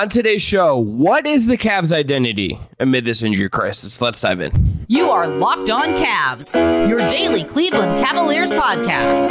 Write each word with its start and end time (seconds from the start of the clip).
On 0.00 0.08
today's 0.08 0.40
show, 0.40 0.78
what 0.78 1.26
is 1.26 1.46
the 1.46 1.58
Cavs' 1.58 1.92
identity 1.92 2.58
amid 2.78 3.04
this 3.04 3.22
injury 3.22 3.50
crisis? 3.50 4.00
Let's 4.00 4.18
dive 4.22 4.40
in. 4.40 4.86
You 4.88 5.10
are 5.10 5.28
Locked 5.28 5.68
On 5.68 5.94
Cavs, 5.94 6.54
your 6.88 7.06
daily 7.06 7.44
Cleveland 7.44 8.02
Cavaliers 8.02 8.48
podcast. 8.50 9.28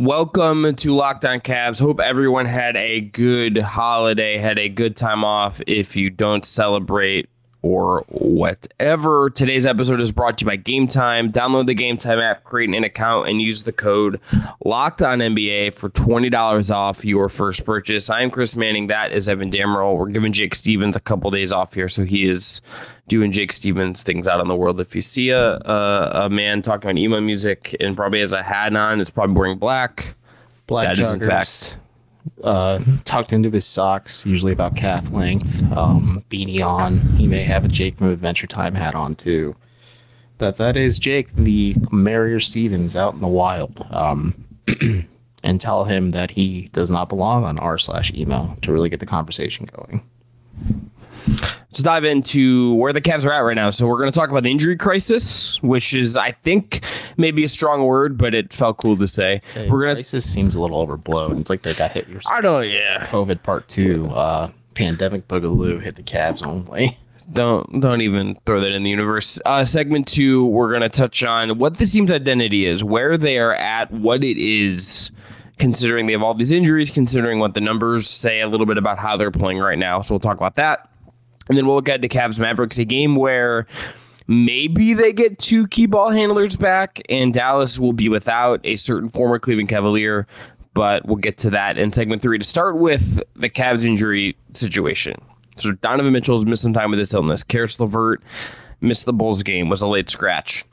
Welcome 0.00 0.76
to 0.76 0.94
Locked 0.94 1.26
On 1.26 1.40
Cavs. 1.40 1.78
Hope 1.78 2.00
everyone 2.00 2.46
had 2.46 2.74
a 2.74 3.02
good 3.02 3.58
holiday, 3.58 4.38
had 4.38 4.58
a 4.58 4.70
good 4.70 4.96
time 4.96 5.24
off. 5.24 5.60
If 5.66 5.94
you 5.94 6.08
don't 6.08 6.42
celebrate 6.42 7.28
or 7.62 8.04
whatever, 8.08 9.30
today's 9.30 9.66
episode 9.66 10.00
is 10.00 10.12
brought 10.12 10.38
to 10.38 10.44
you 10.44 10.50
by 10.50 10.56
Game 10.56 10.88
Time. 10.88 11.30
Download 11.30 11.66
the 11.66 11.74
Game 11.74 11.96
Time 11.96 12.18
app, 12.18 12.44
create 12.44 12.70
an 12.70 12.84
account, 12.84 13.28
and 13.28 13.40
use 13.42 13.64
the 13.64 13.72
code 13.72 14.20
Locked 14.64 15.02
On 15.02 15.18
NBA 15.18 15.74
for 15.74 15.90
twenty 15.90 16.30
dollars 16.30 16.70
off 16.70 17.04
your 17.04 17.28
first 17.28 17.64
purchase. 17.64 18.08
I 18.08 18.22
am 18.22 18.30
Chris 18.30 18.56
Manning. 18.56 18.86
That 18.86 19.12
is 19.12 19.28
Evan 19.28 19.50
Dammarell. 19.50 19.96
We're 19.96 20.08
giving 20.08 20.32
Jake 20.32 20.54
Stephens 20.54 20.96
a 20.96 21.00
couple 21.00 21.30
days 21.30 21.52
off 21.52 21.74
here, 21.74 21.88
so 21.88 22.04
he 22.04 22.28
is 22.28 22.62
doing 23.08 23.32
Jake 23.32 23.52
Stephens 23.52 24.02
things 24.02 24.26
out 24.26 24.40
in 24.40 24.48
the 24.48 24.56
world. 24.56 24.80
If 24.80 24.94
you 24.94 25.02
see 25.02 25.30
a 25.30 25.56
a, 25.56 26.10
a 26.24 26.30
man 26.30 26.62
talking 26.62 26.90
about 26.90 26.98
emo 26.98 27.20
music 27.20 27.76
and 27.80 27.96
probably 27.96 28.20
has 28.20 28.32
a 28.32 28.42
hat 28.42 28.74
on, 28.74 29.00
it's 29.00 29.10
probably 29.10 29.36
wearing 29.36 29.58
black. 29.58 30.14
black 30.66 30.88
That 30.88 30.98
is 30.98 31.10
in 31.10 31.20
joggers, 31.20 31.26
fact 31.26 31.78
uh, 32.42 32.80
tucked 33.04 33.32
into 33.32 33.50
his 33.50 33.66
socks, 33.66 34.26
usually 34.26 34.52
about 34.52 34.76
calf 34.76 35.10
length, 35.10 35.62
um, 35.72 36.24
beanie 36.30 36.64
on. 36.64 37.00
He 37.16 37.26
may 37.26 37.42
have 37.42 37.64
a 37.64 37.68
Jake 37.68 37.96
from 37.96 38.08
Adventure 38.08 38.46
Time 38.46 38.74
hat 38.74 38.94
on 38.94 39.14
too. 39.14 39.56
That 40.38 40.56
that 40.56 40.76
is 40.76 40.98
Jake, 40.98 41.34
the 41.34 41.76
Marrier 41.90 42.40
Stephens 42.40 42.96
out 42.96 43.14
in 43.14 43.20
the 43.20 43.28
wild. 43.28 43.86
Um, 43.90 44.46
and 45.42 45.60
tell 45.60 45.84
him 45.84 46.10
that 46.10 46.32
he 46.32 46.68
does 46.72 46.90
not 46.90 47.08
belong 47.08 47.44
on 47.44 47.58
r 47.58 47.78
slash 47.78 48.12
email 48.14 48.56
to 48.62 48.72
really 48.72 48.88
get 48.88 49.00
the 49.00 49.06
conversation 49.06 49.66
going. 49.76 50.02
Let's 51.38 51.82
dive 51.82 52.04
into 52.04 52.74
where 52.74 52.92
the 52.92 53.00
Cavs 53.00 53.24
are 53.26 53.32
at 53.32 53.40
right 53.40 53.54
now. 53.54 53.70
So 53.70 53.86
we're 53.86 53.98
going 53.98 54.10
to 54.12 54.18
talk 54.18 54.30
about 54.30 54.42
the 54.42 54.50
injury 54.50 54.76
crisis, 54.76 55.62
which 55.62 55.94
is, 55.94 56.16
I 56.16 56.32
think, 56.32 56.84
maybe 57.16 57.44
a 57.44 57.48
strong 57.48 57.84
word, 57.84 58.18
but 58.18 58.34
it 58.34 58.52
felt 58.52 58.78
cool 58.78 58.96
to 58.96 59.06
say. 59.06 59.40
we're 59.68 59.82
gonna. 59.82 59.94
Crisis 59.94 60.30
seems 60.30 60.56
a 60.56 60.60
little 60.60 60.78
overblown. 60.78 61.38
It's 61.38 61.50
like 61.50 61.62
they 61.62 61.74
got 61.74 61.92
hit 61.92 62.08
your 62.08 62.20
I 62.30 62.40
don't. 62.40 62.68
Yeah. 62.68 63.04
COVID 63.06 63.42
part 63.42 63.68
two. 63.68 64.08
Uh, 64.10 64.50
pandemic 64.74 65.28
boogaloo 65.28 65.80
hit 65.80 65.96
the 65.96 66.02
Cavs 66.02 66.46
only. 66.46 66.96
Don't 67.32 67.80
don't 67.80 68.00
even 68.00 68.36
throw 68.44 68.60
that 68.60 68.72
in 68.72 68.82
the 68.82 68.90
universe. 68.90 69.40
Uh, 69.46 69.64
segment 69.64 70.08
two, 70.08 70.46
we're 70.46 70.68
going 70.70 70.80
to 70.80 70.88
touch 70.88 71.22
on 71.22 71.58
what 71.58 71.76
this 71.76 71.92
team's 71.92 72.10
identity 72.10 72.66
is, 72.66 72.82
where 72.82 73.16
they 73.16 73.38
are 73.38 73.54
at, 73.54 73.88
what 73.92 74.24
it 74.24 74.36
is, 74.36 75.12
considering 75.56 76.06
they 76.06 76.12
have 76.12 76.24
all 76.24 76.34
these 76.34 76.50
injuries, 76.50 76.90
considering 76.90 77.38
what 77.38 77.54
the 77.54 77.60
numbers 77.60 78.08
say, 78.08 78.40
a 78.40 78.48
little 78.48 78.66
bit 78.66 78.78
about 78.78 78.98
how 78.98 79.16
they're 79.16 79.30
playing 79.30 79.58
right 79.58 79.78
now. 79.78 80.02
So 80.02 80.14
we'll 80.14 80.18
talk 80.18 80.38
about 80.38 80.54
that. 80.56 80.89
And 81.50 81.58
then 81.58 81.66
we'll 81.66 81.82
at 81.90 82.00
the 82.00 82.08
Cavs 82.08 82.38
Mavericks, 82.38 82.78
a 82.78 82.84
game 82.84 83.16
where 83.16 83.66
maybe 84.28 84.94
they 84.94 85.12
get 85.12 85.40
two 85.40 85.66
key 85.66 85.86
ball 85.86 86.10
handlers 86.10 86.56
back, 86.56 87.02
and 87.08 87.34
Dallas 87.34 87.76
will 87.76 87.92
be 87.92 88.08
without 88.08 88.60
a 88.62 88.76
certain 88.76 89.08
former 89.08 89.40
Cleveland 89.40 89.68
Cavalier. 89.68 90.28
But 90.74 91.06
we'll 91.06 91.16
get 91.16 91.38
to 91.38 91.50
that 91.50 91.76
in 91.76 91.90
segment 91.90 92.22
three. 92.22 92.38
To 92.38 92.44
start 92.44 92.78
with 92.78 93.20
the 93.34 93.50
Cavs 93.50 93.84
injury 93.84 94.36
situation. 94.54 95.20
So 95.56 95.72
Donovan 95.72 96.12
Mitchell's 96.12 96.44
missed 96.46 96.62
some 96.62 96.72
time 96.72 96.90
with 96.90 97.00
this 97.00 97.12
illness. 97.12 97.42
Caris 97.42 97.80
LeVert 97.80 98.22
missed 98.80 99.04
the 99.04 99.12
Bulls 99.12 99.42
game, 99.42 99.68
was 99.68 99.82
a 99.82 99.88
late 99.88 100.08
scratch. 100.08 100.64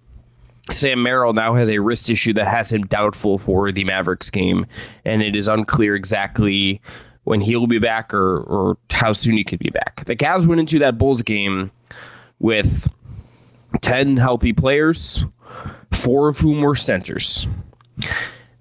Sam 0.69 1.01
Merrill 1.01 1.34
now 1.34 1.56
has 1.56 1.72
a 1.72 1.80
wrist 1.80 2.09
issue 2.12 2.34
that 2.34 2.47
has 2.47 2.72
him 2.72 2.84
doubtful 2.84 3.40
for 3.40 3.72
the 3.72 3.84
Mavericks 3.84 4.30
game, 4.30 4.68
and 5.06 5.24
it 5.24 5.35
is 5.35 5.47
unclear 5.47 5.96
exactly 5.96 6.80
when 7.27 7.41
he'll 7.41 7.67
be 7.67 7.77
back 7.77 8.13
or, 8.13 8.39
or 8.43 8.77
how 8.89 9.11
soon 9.11 9.35
he 9.35 9.43
could 9.43 9.59
be 9.59 9.69
back. 9.69 10.05
The 10.05 10.15
Cavs 10.15 10.47
went 10.47 10.61
into 10.61 10.79
that 10.79 10.97
Bulls 10.97 11.21
game 11.21 11.71
with 12.39 12.89
10 13.81 14.15
healthy 14.15 14.53
players, 14.53 15.25
four 15.91 16.29
of 16.29 16.38
whom 16.38 16.61
were 16.61 16.73
centers. 16.73 17.45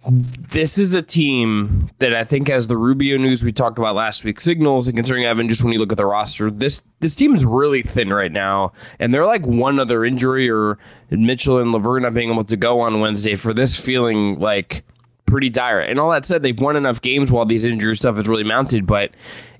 This 0.08 0.78
is 0.78 0.94
a 0.94 1.02
team 1.02 1.90
that 2.00 2.12
I 2.12 2.24
think 2.24 2.48
has 2.48 2.66
the 2.66 2.76
Rubio 2.76 3.18
news 3.18 3.44
we 3.44 3.52
talked 3.52 3.78
about 3.78 3.94
last 3.94 4.24
week 4.24 4.40
signals, 4.40 4.88
and 4.88 4.96
considering 4.96 5.26
Evan, 5.26 5.48
just 5.48 5.62
when 5.62 5.72
you 5.72 5.78
look 5.78 5.92
at 5.92 5.98
the 5.98 6.06
roster, 6.06 6.50
this 6.50 6.82
this 6.98 7.14
team 7.14 7.36
is 7.36 7.44
really 7.44 7.82
thin 7.82 8.12
right 8.12 8.32
now, 8.32 8.72
and 8.98 9.14
they're 9.14 9.26
like 9.26 9.46
one 9.46 9.78
other 9.78 10.04
injury 10.04 10.50
or 10.50 10.76
Mitchell 11.10 11.58
and 11.58 11.70
Levert 11.70 12.02
not 12.02 12.14
being 12.14 12.32
able 12.32 12.44
to 12.44 12.56
go 12.56 12.80
on 12.80 13.00
Wednesday 13.00 13.36
for 13.36 13.52
this 13.54 13.78
feeling 13.78 14.40
like 14.40 14.84
pretty 15.26 15.50
dire. 15.50 15.80
And 15.80 16.00
all 16.00 16.10
that 16.10 16.24
said, 16.24 16.42
they've 16.42 16.58
won 16.58 16.76
enough 16.76 17.02
games 17.02 17.30
while 17.30 17.44
these 17.44 17.64
injury 17.64 17.96
stuff 17.96 18.16
is 18.18 18.28
really 18.28 18.44
mounted, 18.44 18.86
but 18.86 19.10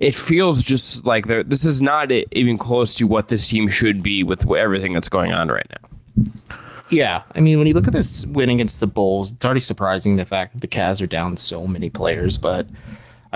it 0.01 0.15
feels 0.15 0.63
just 0.63 1.05
like 1.05 1.27
this 1.27 1.67
is 1.67 1.83
not 1.83 2.11
even 2.11 2.57
close 2.57 2.95
to 2.95 3.05
what 3.07 3.29
this 3.29 3.49
team 3.49 3.69
should 3.69 4.03
be 4.03 4.23
with 4.23 4.51
everything 4.51 4.93
that's 4.93 5.09
going 5.09 5.33
on 5.33 5.49
right 5.49 5.67
now. 5.71 6.27
Yeah, 6.89 7.23
I 7.35 7.41
mean, 7.41 7.59
when 7.59 7.67
you 7.67 7.75
look 7.75 7.89
at 7.89 7.93
this 7.93 8.25
win 8.27 8.49
against 8.49 8.79
the 8.79 8.87
Bulls, 8.87 9.33
it's 9.33 9.45
already 9.45 9.61
surprising 9.61 10.17
the 10.17 10.25
fact 10.25 10.53
that 10.53 10.61
the 10.61 10.69
Cavs 10.69 11.03
are 11.03 11.07
down 11.07 11.37
so 11.37 11.67
many 11.67 11.91
players. 11.91 12.39
But 12.39 12.69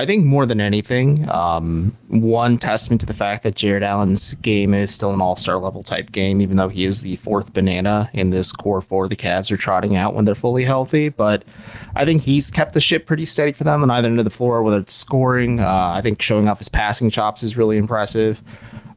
I 0.01 0.07
think 0.07 0.25
more 0.25 0.47
than 0.47 0.63
anything, 0.63 1.29
um, 1.29 1.95
one 2.09 2.57
testament 2.57 3.03
to 3.03 3.07
the 3.07 3.13
fact 3.13 3.43
that 3.43 3.55
Jarrett 3.55 3.83
Allen's 3.83 4.33
game 4.37 4.73
is 4.73 4.91
still 4.91 5.13
an 5.13 5.21
all-star 5.21 5.59
level 5.59 5.83
type 5.83 6.11
game, 6.11 6.41
even 6.41 6.57
though 6.57 6.71
he 6.71 6.87
is 6.87 7.03
the 7.03 7.17
fourth 7.17 7.53
banana 7.53 8.09
in 8.15 8.31
this 8.31 8.51
core 8.51 8.81
four 8.81 9.09
the 9.09 9.17
Cavs 9.17 9.53
are 9.53 9.59
trotting 9.59 9.97
out 9.97 10.15
when 10.15 10.25
they're 10.25 10.35
fully 10.35 10.65
healthy. 10.65 11.11
But 11.11 11.45
I 11.95 12.07
think 12.07 12.23
he's 12.23 12.51
kept 12.51 12.73
the 12.73 12.81
ship 12.81 13.05
pretty 13.05 13.27
steady 13.27 13.53
for 13.53 13.65
them 13.65 13.83
on 13.83 13.91
either 13.91 14.09
end 14.09 14.19
of 14.19 14.25
the 14.25 14.31
floor, 14.31 14.63
whether 14.63 14.79
it's 14.79 14.95
scoring. 14.95 15.61
Uh, 15.61 15.93
I 15.95 16.01
think 16.01 16.23
showing 16.23 16.49
off 16.49 16.57
his 16.57 16.71
passing 16.71 17.11
chops 17.11 17.43
is 17.43 17.59
really 17.59 17.77
impressive. 17.77 18.41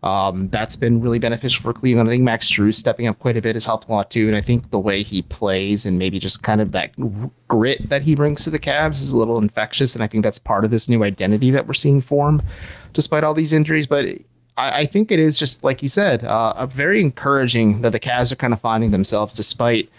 Um, 0.03 0.49
that's 0.49 0.75
been 0.75 0.99
really 0.99 1.17
beneficial 1.17 1.63
for 1.63 1.73
Cleveland. 1.73 2.09
I 2.09 2.11
think 2.11 2.23
Max 2.23 2.51
Strus 2.51 2.75
stepping 2.75 3.07
up 3.07 3.19
quite 3.19 3.37
a 3.37 3.41
bit 3.41 3.55
has 3.55 3.65
helped 3.65 3.87
a 3.87 3.91
lot 3.91 4.11
too. 4.11 4.27
And 4.27 4.35
I 4.35 4.41
think 4.41 4.69
the 4.69 4.79
way 4.79 5.01
he 5.01 5.21
plays 5.21 5.85
and 5.85 5.97
maybe 5.97 6.19
just 6.19 6.43
kind 6.43 6.59
of 6.59 6.73
that 6.73 6.91
grit 7.47 7.89
that 7.89 8.01
he 8.01 8.13
brings 8.13 8.43
to 8.43 8.49
the 8.49 8.59
Cavs 8.59 9.01
is 9.01 9.13
a 9.13 9.17
little 9.17 9.37
infectious. 9.37 9.95
And 9.95 10.03
I 10.03 10.07
think 10.07 10.23
that's 10.23 10.39
part 10.39 10.65
of 10.65 10.71
this 10.71 10.89
new 10.89 11.03
identity 11.05 11.51
that 11.51 11.67
we're 11.67 11.73
seeing 11.73 12.01
form 12.01 12.41
despite 12.91 13.23
all 13.23 13.33
these 13.33 13.53
injuries. 13.53 13.87
But 13.87 14.07
I, 14.57 14.85
think 14.85 15.09
it 15.09 15.19
is 15.19 15.37
just 15.37 15.63
like 15.63 15.81
you 15.81 15.89
said, 15.89 16.23
uh, 16.25 16.65
very 16.65 16.99
encouraging 16.99 17.81
that 17.81 17.91
the 17.91 17.99
Cavs 17.99 18.31
are 18.31 18.35
kind 18.35 18.53
of 18.53 18.59
finding 18.59 18.91
themselves 18.91 19.33
despite 19.33 19.89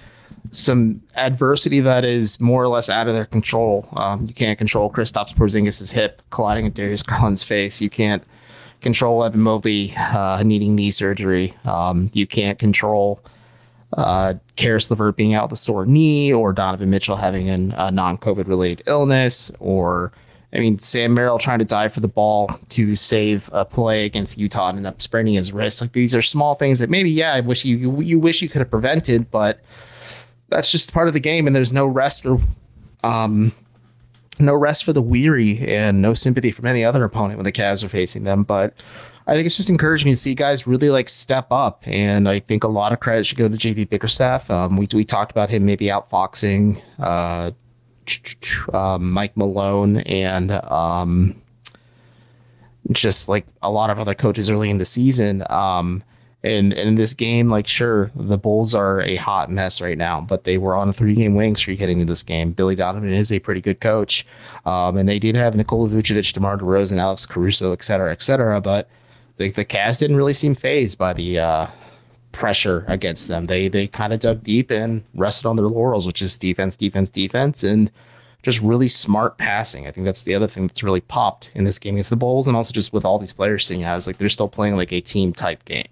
some 0.53 1.03
adversity 1.17 1.81
that 1.81 2.05
is 2.05 2.39
more 2.41 2.63
or 2.63 2.69
less 2.69 2.91
out 2.91 3.09
of 3.09 3.15
their 3.15 3.25
control. 3.25 3.89
Um, 3.97 4.27
you 4.27 4.35
can't 4.35 4.59
control 4.59 4.91
Kristaps 4.91 5.35
Porzingis' 5.35 5.93
hip 5.93 6.21
colliding 6.31 6.65
with 6.65 6.75
Darius 6.75 7.03
Garland's 7.03 7.43
face. 7.43 7.81
You 7.81 7.91
can't 7.91 8.23
control 8.85 9.25
Evan 9.25 9.41
Mobley 9.41 9.93
uh, 9.97 10.41
needing 10.45 10.77
knee 10.77 10.93
surgery. 10.93 11.55
Um, 11.65 12.11
you 12.13 12.27
can't 12.27 12.59
control 12.59 13.21
uh, 13.95 14.35
Caris 14.57 14.91
LeVert 14.91 15.17
being 15.17 15.35
out 15.35 15.45
with 15.51 15.59
a 15.59 15.61
sore 15.61 15.87
knee, 15.87 16.33
or 16.33 16.53
Donovan 16.53 16.91
Mitchell 16.91 17.17
having 17.17 17.49
an, 17.49 17.75
a 17.77 17.91
non-COVID 17.91 18.47
related 18.47 18.87
illness, 18.87 19.51
or 19.59 20.13
I 20.53 20.59
mean 20.59 20.79
Sam 20.79 21.15
Merrill 21.15 21.39
trying 21.39 21.61
to 21.61 21.65
dive 21.65 21.93
for 21.93 22.01
the 22.01 22.09
ball 22.09 22.61
to 22.71 22.95
save 22.95 23.51
a 23.53 23.65
play 23.65 24.05
against 24.05 24.39
Utah 24.39 24.69
and 24.69 24.79
end 24.79 24.87
up 24.87 25.01
spraining 25.01 25.35
his 25.35 25.53
wrist. 25.53 25.81
Like 25.81 25.93
these 25.93 26.15
are 26.15 26.23
small 26.23 26.55
things 26.55 26.79
that 26.79 26.91
maybe 26.91 27.11
yeah, 27.11 27.33
I 27.33 27.41
wish 27.41 27.65
you 27.65 27.77
you, 27.77 28.01
you 28.03 28.19
wish 28.21 28.43
you 28.43 28.49
could 28.49 28.61
have 28.61 28.71
prevented, 28.71 29.31
but 29.31 29.61
that's 30.51 30.71
just 30.71 30.93
part 30.93 31.09
of 31.09 31.15
the 31.15 31.21
game, 31.21 31.47
and 31.47 31.57
there's 31.57 31.73
no 31.73 31.87
rest 31.87 32.27
or 32.27 32.39
um, 33.03 33.53
no 34.41 34.55
rest 34.55 34.85
for 34.85 34.93
the 34.93 35.03
weary 35.03 35.59
and 35.67 36.03
no 36.03 36.15
sympathy 36.15 36.51
from 36.51 36.67
any 36.67 36.85
other 36.85 37.05
opponent 37.05 37.39
when 37.39 37.45
the 37.45 37.53
Cavs 37.53 37.85
are 37.85 37.89
facing 37.89 38.25
them. 38.25 38.43
But 38.43 38.75
I 39.27 39.35
think 39.35 39.47
it's 39.47 39.57
just 39.57 39.71
encouraging 39.71 40.13
to 40.13 40.17
see 40.17 40.35
guys 40.35 40.67
really 40.67 40.91
like 40.91 41.09
step 41.09 41.47
up. 41.51 41.83
And 41.87 42.29
I 42.29 42.39
think 42.39 42.65
a 42.65 42.69
lot 42.69 42.93
of 42.93 43.01
credit 43.01 43.25
should 43.25 43.39
go 43.39 43.49
to 43.49 43.57
JB 43.57 43.89
Bickerstaff. 43.89 44.51
Um, 44.51 44.77
we, 44.77 44.89
we 44.93 45.05
talked 45.05 45.31
about 45.31 45.49
him 45.51 45.65
maybe 45.65 45.87
outfoxing 45.87 46.83
uh, 46.99 47.53
uh, 48.73 48.99
Mike 48.99 49.37
Malone 49.37 49.99
and 49.99 50.51
um, 50.51 51.41
just 52.93 53.29
like 53.29 53.47
a 53.63 53.71
lot 53.71 53.89
of 53.91 53.99
other 53.99 54.15
coaches 54.15 54.51
early 54.51 54.69
in 54.69 54.79
the 54.79 54.85
season. 54.85 55.43
Um, 55.49 56.03
and, 56.45 56.73
in 56.75 56.95
this 56.95 57.15
game, 57.15 57.49
like, 57.49 57.67
sure, 57.67 58.11
the 58.15 58.39
Bulls 58.39 58.75
are 58.75 59.01
a 59.01 59.17
hot 59.17 59.51
mess 59.51 59.81
right 59.81 59.99
now, 59.99 60.21
but 60.21 60.45
they 60.45 60.59
were 60.59 60.77
on 60.77 60.89
a 60.89 60.93
three 60.93 61.15
game 61.15 61.35
winning 61.35 61.57
streak 61.57 61.81
heading 61.81 62.01
into 62.01 62.13
this 62.13 62.23
game. 62.23 62.53
Billy 62.53 62.77
Donovan 62.77 63.13
is 63.13 63.33
a 63.33 63.41
pretty 63.41 63.61
good 63.61 63.81
coach. 63.81 64.27
Um, 64.67 64.97
and 64.97 65.09
they 65.09 65.19
did 65.19 65.35
have 65.35 65.57
Nikola 65.57 65.89
Vucevic, 65.89 66.33
DeMar 66.33 66.59
DeRozan, 66.59 66.99
Alex 66.99 67.27
Caruso, 67.27 67.73
et 67.73 67.83
cetera, 67.83 68.13
et 68.13 68.23
cetera. 68.23 68.61
But 68.61 68.89
the, 69.39 69.51
the 69.51 69.65
Cavs 69.65 69.99
didn't 69.99 70.17
really 70.17 70.35
seem 70.35 70.55
phased 70.55 70.99
by 70.99 71.13
the 71.13 71.39
uh, 71.39 71.67
pressure 72.33 72.85
against 72.89 73.29
them. 73.29 73.47
They 73.47 73.69
they 73.69 73.87
kind 73.87 74.13
of 74.13 74.21
dug 74.21 74.43
deep 74.43 74.71
and 74.71 75.03
rested 75.15 75.49
on 75.49 75.57
their 75.57 75.67
laurels, 75.67 76.07
which 76.07 76.21
is 76.23 76.39
defense, 76.39 76.77
defense, 76.77 77.11
defense, 77.11 77.65
and 77.65 77.91
just 78.43 78.61
really 78.61 78.89
smart 78.89 79.39
passing. 79.39 79.87
I 79.87 79.91
think 79.91 80.05
that's 80.05 80.25
the 80.25 80.35
other 80.35 80.47
thing 80.47 80.67
that's 80.67 80.83
really 80.83 81.01
popped 81.01 81.51
in 81.55 81.65
this 81.65 81.79
game 81.79 81.95
against 81.95 82.11
the 82.11 82.17
Bulls, 82.17 82.47
and 82.47 82.57
also 82.57 82.73
just 82.73 82.93
with 82.93 83.05
all 83.05 83.19
these 83.19 83.33
players 83.33 83.67
seeing 83.67 83.85
out, 83.85 83.97
it's 83.97 84.07
like 84.07 84.19
they're 84.19 84.29
still 84.29 84.49
playing 84.49 84.77
like 84.77 84.93
a 84.93 85.01
team 85.01 85.33
type 85.33 85.65
game. 85.65 85.89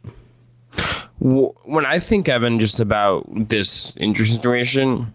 When 1.23 1.87
I 1.87 2.01
think 2.01 2.29
Evan 2.29 2.59
just 2.59 2.81
about 2.81 3.25
this 3.49 3.95
injury 3.97 4.27
situation, 4.27 5.15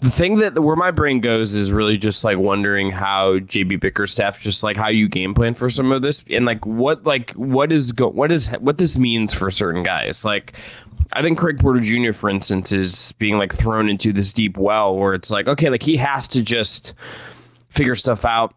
the 0.00 0.10
thing 0.10 0.38
that 0.38 0.58
where 0.58 0.74
my 0.74 0.90
brain 0.90 1.20
goes 1.20 1.54
is 1.54 1.72
really 1.72 1.96
just 1.96 2.24
like 2.24 2.38
wondering 2.38 2.90
how 2.90 3.38
JB 3.38 3.78
Bickerstaff 3.78 4.40
just 4.40 4.64
like 4.64 4.76
how 4.76 4.88
you 4.88 5.08
game 5.08 5.34
plan 5.34 5.54
for 5.54 5.70
some 5.70 5.92
of 5.92 6.02
this 6.02 6.24
and 6.28 6.44
like 6.44 6.66
what 6.66 7.04
like 7.04 7.30
what 7.32 7.70
is 7.70 7.92
go 7.92 8.08
what 8.08 8.32
is 8.32 8.48
what 8.54 8.78
this 8.78 8.98
means 8.98 9.32
for 9.32 9.52
certain 9.52 9.84
guys. 9.84 10.24
Like 10.24 10.54
I 11.12 11.22
think 11.22 11.38
Craig 11.38 11.60
Porter 11.60 11.78
Jr. 11.78 12.12
for 12.12 12.28
instance 12.28 12.72
is 12.72 13.12
being 13.12 13.38
like 13.38 13.54
thrown 13.54 13.88
into 13.88 14.12
this 14.12 14.32
deep 14.32 14.56
well 14.56 14.96
where 14.96 15.14
it's 15.14 15.30
like 15.30 15.46
okay 15.46 15.70
like 15.70 15.84
he 15.84 15.96
has 15.96 16.26
to 16.28 16.42
just 16.42 16.94
figure 17.68 17.94
stuff 17.94 18.24
out 18.24 18.52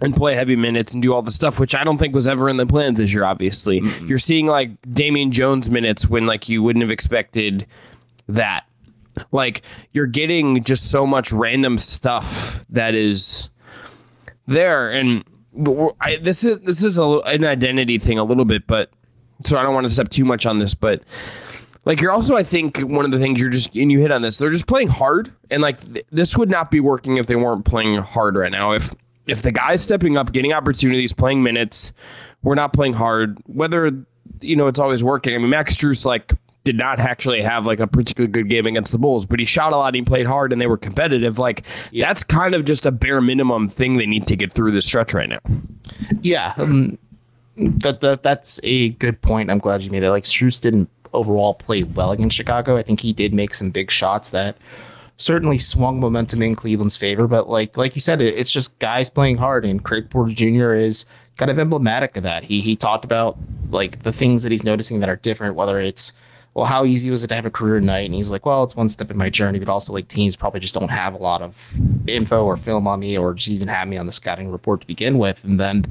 and 0.00 0.14
play 0.14 0.34
heavy 0.34 0.56
minutes 0.56 0.92
and 0.92 1.02
do 1.02 1.14
all 1.14 1.22
the 1.22 1.30
stuff, 1.30 1.60
which 1.60 1.74
I 1.74 1.84
don't 1.84 1.98
think 1.98 2.14
was 2.14 2.26
ever 2.26 2.48
in 2.48 2.56
the 2.56 2.66
plans 2.66 2.98
this 2.98 3.12
year. 3.12 3.24
Obviously, 3.24 3.80
mm 3.80 4.08
you're 4.08 4.18
seeing 4.18 4.46
like 4.46 4.70
Damian 4.92 5.30
Jones 5.30 5.70
minutes 5.70 6.08
when 6.08 6.26
like 6.26 6.48
you 6.48 6.62
wouldn't 6.62 6.82
have 6.82 6.90
expected 6.90 7.66
that. 8.28 8.64
Like 9.30 9.62
you're 9.92 10.06
getting 10.06 10.64
just 10.64 10.90
so 10.90 11.06
much 11.06 11.32
random 11.32 11.78
stuff 11.78 12.64
that 12.70 12.94
is 12.94 13.48
there, 14.46 14.90
and 14.90 15.24
I, 16.00 16.16
this 16.16 16.44
is 16.44 16.58
this 16.60 16.82
is 16.82 16.98
a, 16.98 17.04
an 17.20 17.44
identity 17.44 17.98
thing 17.98 18.18
a 18.18 18.24
little 18.24 18.44
bit, 18.44 18.66
but 18.66 18.90
so 19.44 19.56
I 19.56 19.62
don't 19.62 19.74
want 19.74 19.86
to 19.86 19.92
step 19.92 20.08
too 20.08 20.24
much 20.24 20.46
on 20.46 20.58
this, 20.58 20.74
but 20.74 21.02
like 21.84 22.00
you're 22.00 22.10
also, 22.10 22.36
I 22.36 22.42
think 22.42 22.78
one 22.78 23.04
of 23.04 23.10
the 23.10 23.18
things 23.18 23.40
you're 23.40 23.50
just 23.50 23.74
and 23.76 23.92
you 23.92 24.00
hit 24.00 24.10
on 24.10 24.22
this, 24.22 24.38
they're 24.38 24.50
just 24.50 24.66
playing 24.66 24.88
hard, 24.88 25.32
and 25.50 25.62
like 25.62 25.80
th- 25.92 26.06
this 26.10 26.36
would 26.36 26.50
not 26.50 26.70
be 26.70 26.80
working 26.80 27.16
if 27.16 27.26
they 27.26 27.36
weren't 27.36 27.64
playing 27.64 27.96
hard 27.96 28.36
right 28.36 28.52
now. 28.52 28.72
If 28.72 28.94
if 29.26 29.42
the 29.42 29.52
guy's 29.52 29.82
stepping 29.82 30.16
up, 30.16 30.32
getting 30.32 30.52
opportunities, 30.52 31.12
playing 31.12 31.42
minutes, 31.42 31.92
we're 32.42 32.54
not 32.54 32.72
playing 32.72 32.92
hard. 32.92 33.38
Whether 33.46 34.04
you 34.40 34.56
know 34.56 34.66
it's 34.66 34.78
always 34.78 35.02
working. 35.02 35.34
I 35.34 35.38
mean, 35.38 35.50
Max 35.50 35.76
Strus 35.76 36.04
like 36.04 36.32
did 36.64 36.76
not 36.76 36.98
actually 36.98 37.42
have 37.42 37.66
like 37.66 37.78
a 37.80 37.86
particularly 37.86 38.32
good 38.32 38.48
game 38.48 38.66
against 38.66 38.92
the 38.92 38.98
Bulls, 38.98 39.26
but 39.26 39.38
he 39.38 39.44
shot 39.44 39.72
a 39.72 39.76
lot, 39.76 39.88
and 39.88 39.96
he 39.96 40.02
played 40.02 40.26
hard, 40.26 40.52
and 40.52 40.60
they 40.60 40.66
were 40.66 40.78
competitive. 40.78 41.38
Like 41.38 41.64
yeah. 41.90 42.06
that's 42.06 42.24
kind 42.24 42.54
of 42.54 42.64
just 42.64 42.86
a 42.86 42.92
bare 42.92 43.20
minimum 43.20 43.68
thing 43.68 43.96
they 43.96 44.06
need 44.06 44.26
to 44.26 44.36
get 44.36 44.52
through 44.52 44.72
this 44.72 44.86
stretch 44.86 45.14
right 45.14 45.28
now. 45.28 45.40
Yeah, 46.20 46.54
um, 46.56 46.98
that, 47.56 48.00
that 48.00 48.22
that's 48.22 48.60
a 48.62 48.90
good 48.90 49.20
point. 49.20 49.50
I'm 49.50 49.58
glad 49.58 49.82
you 49.82 49.90
made 49.90 50.02
it. 50.02 50.10
Like 50.10 50.24
Strus 50.24 50.60
didn't 50.60 50.88
overall 51.12 51.54
play 51.54 51.84
well 51.84 52.10
against 52.10 52.36
Chicago. 52.36 52.76
I 52.76 52.82
think 52.82 53.00
he 53.00 53.12
did 53.12 53.32
make 53.32 53.54
some 53.54 53.70
big 53.70 53.90
shots 53.90 54.30
that 54.30 54.56
certainly 55.16 55.58
swung 55.58 56.00
momentum 56.00 56.42
in 56.42 56.54
Cleveland's 56.56 56.96
favor. 56.96 57.26
But 57.26 57.48
like 57.48 57.76
like 57.76 57.94
you 57.94 58.00
said, 58.00 58.20
it, 58.20 58.34
it's 58.34 58.50
just 58.50 58.78
guys 58.78 59.10
playing 59.10 59.38
hard, 59.38 59.64
and 59.64 59.82
Craig 59.82 60.10
Porter 60.10 60.32
Jr. 60.32 60.74
is 60.74 61.06
kind 61.36 61.50
of 61.50 61.58
emblematic 61.58 62.16
of 62.16 62.22
that. 62.22 62.44
He 62.44 62.60
he 62.60 62.76
talked 62.76 63.04
about 63.04 63.36
like 63.70 64.00
the 64.00 64.12
things 64.12 64.42
that 64.42 64.52
he's 64.52 64.64
noticing 64.64 65.00
that 65.00 65.08
are 65.08 65.16
different, 65.16 65.54
whether 65.54 65.80
it's 65.80 66.12
well, 66.54 66.66
how 66.66 66.84
easy 66.84 67.10
was 67.10 67.24
it 67.24 67.28
to 67.28 67.34
have 67.34 67.46
a 67.46 67.50
career 67.50 67.80
night? 67.80 68.06
And 68.06 68.14
he's 68.14 68.30
like, 68.30 68.46
well, 68.46 68.62
it's 68.62 68.76
one 68.76 68.88
step 68.88 69.10
in 69.10 69.16
my 69.16 69.28
journey, 69.28 69.58
but 69.58 69.68
also 69.68 69.92
like 69.92 70.06
teams 70.06 70.36
probably 70.36 70.60
just 70.60 70.72
don't 70.72 70.90
have 70.90 71.12
a 71.14 71.18
lot 71.18 71.42
of 71.42 71.74
info 72.06 72.44
or 72.44 72.56
film 72.56 72.86
on 72.86 73.00
me 73.00 73.18
or 73.18 73.34
just 73.34 73.50
even 73.50 73.66
have 73.66 73.88
me 73.88 73.96
on 73.96 74.06
the 74.06 74.12
scouting 74.12 74.52
report 74.52 74.80
to 74.80 74.86
begin 74.86 75.18
with. 75.18 75.42
And 75.42 75.58
then 75.58 75.84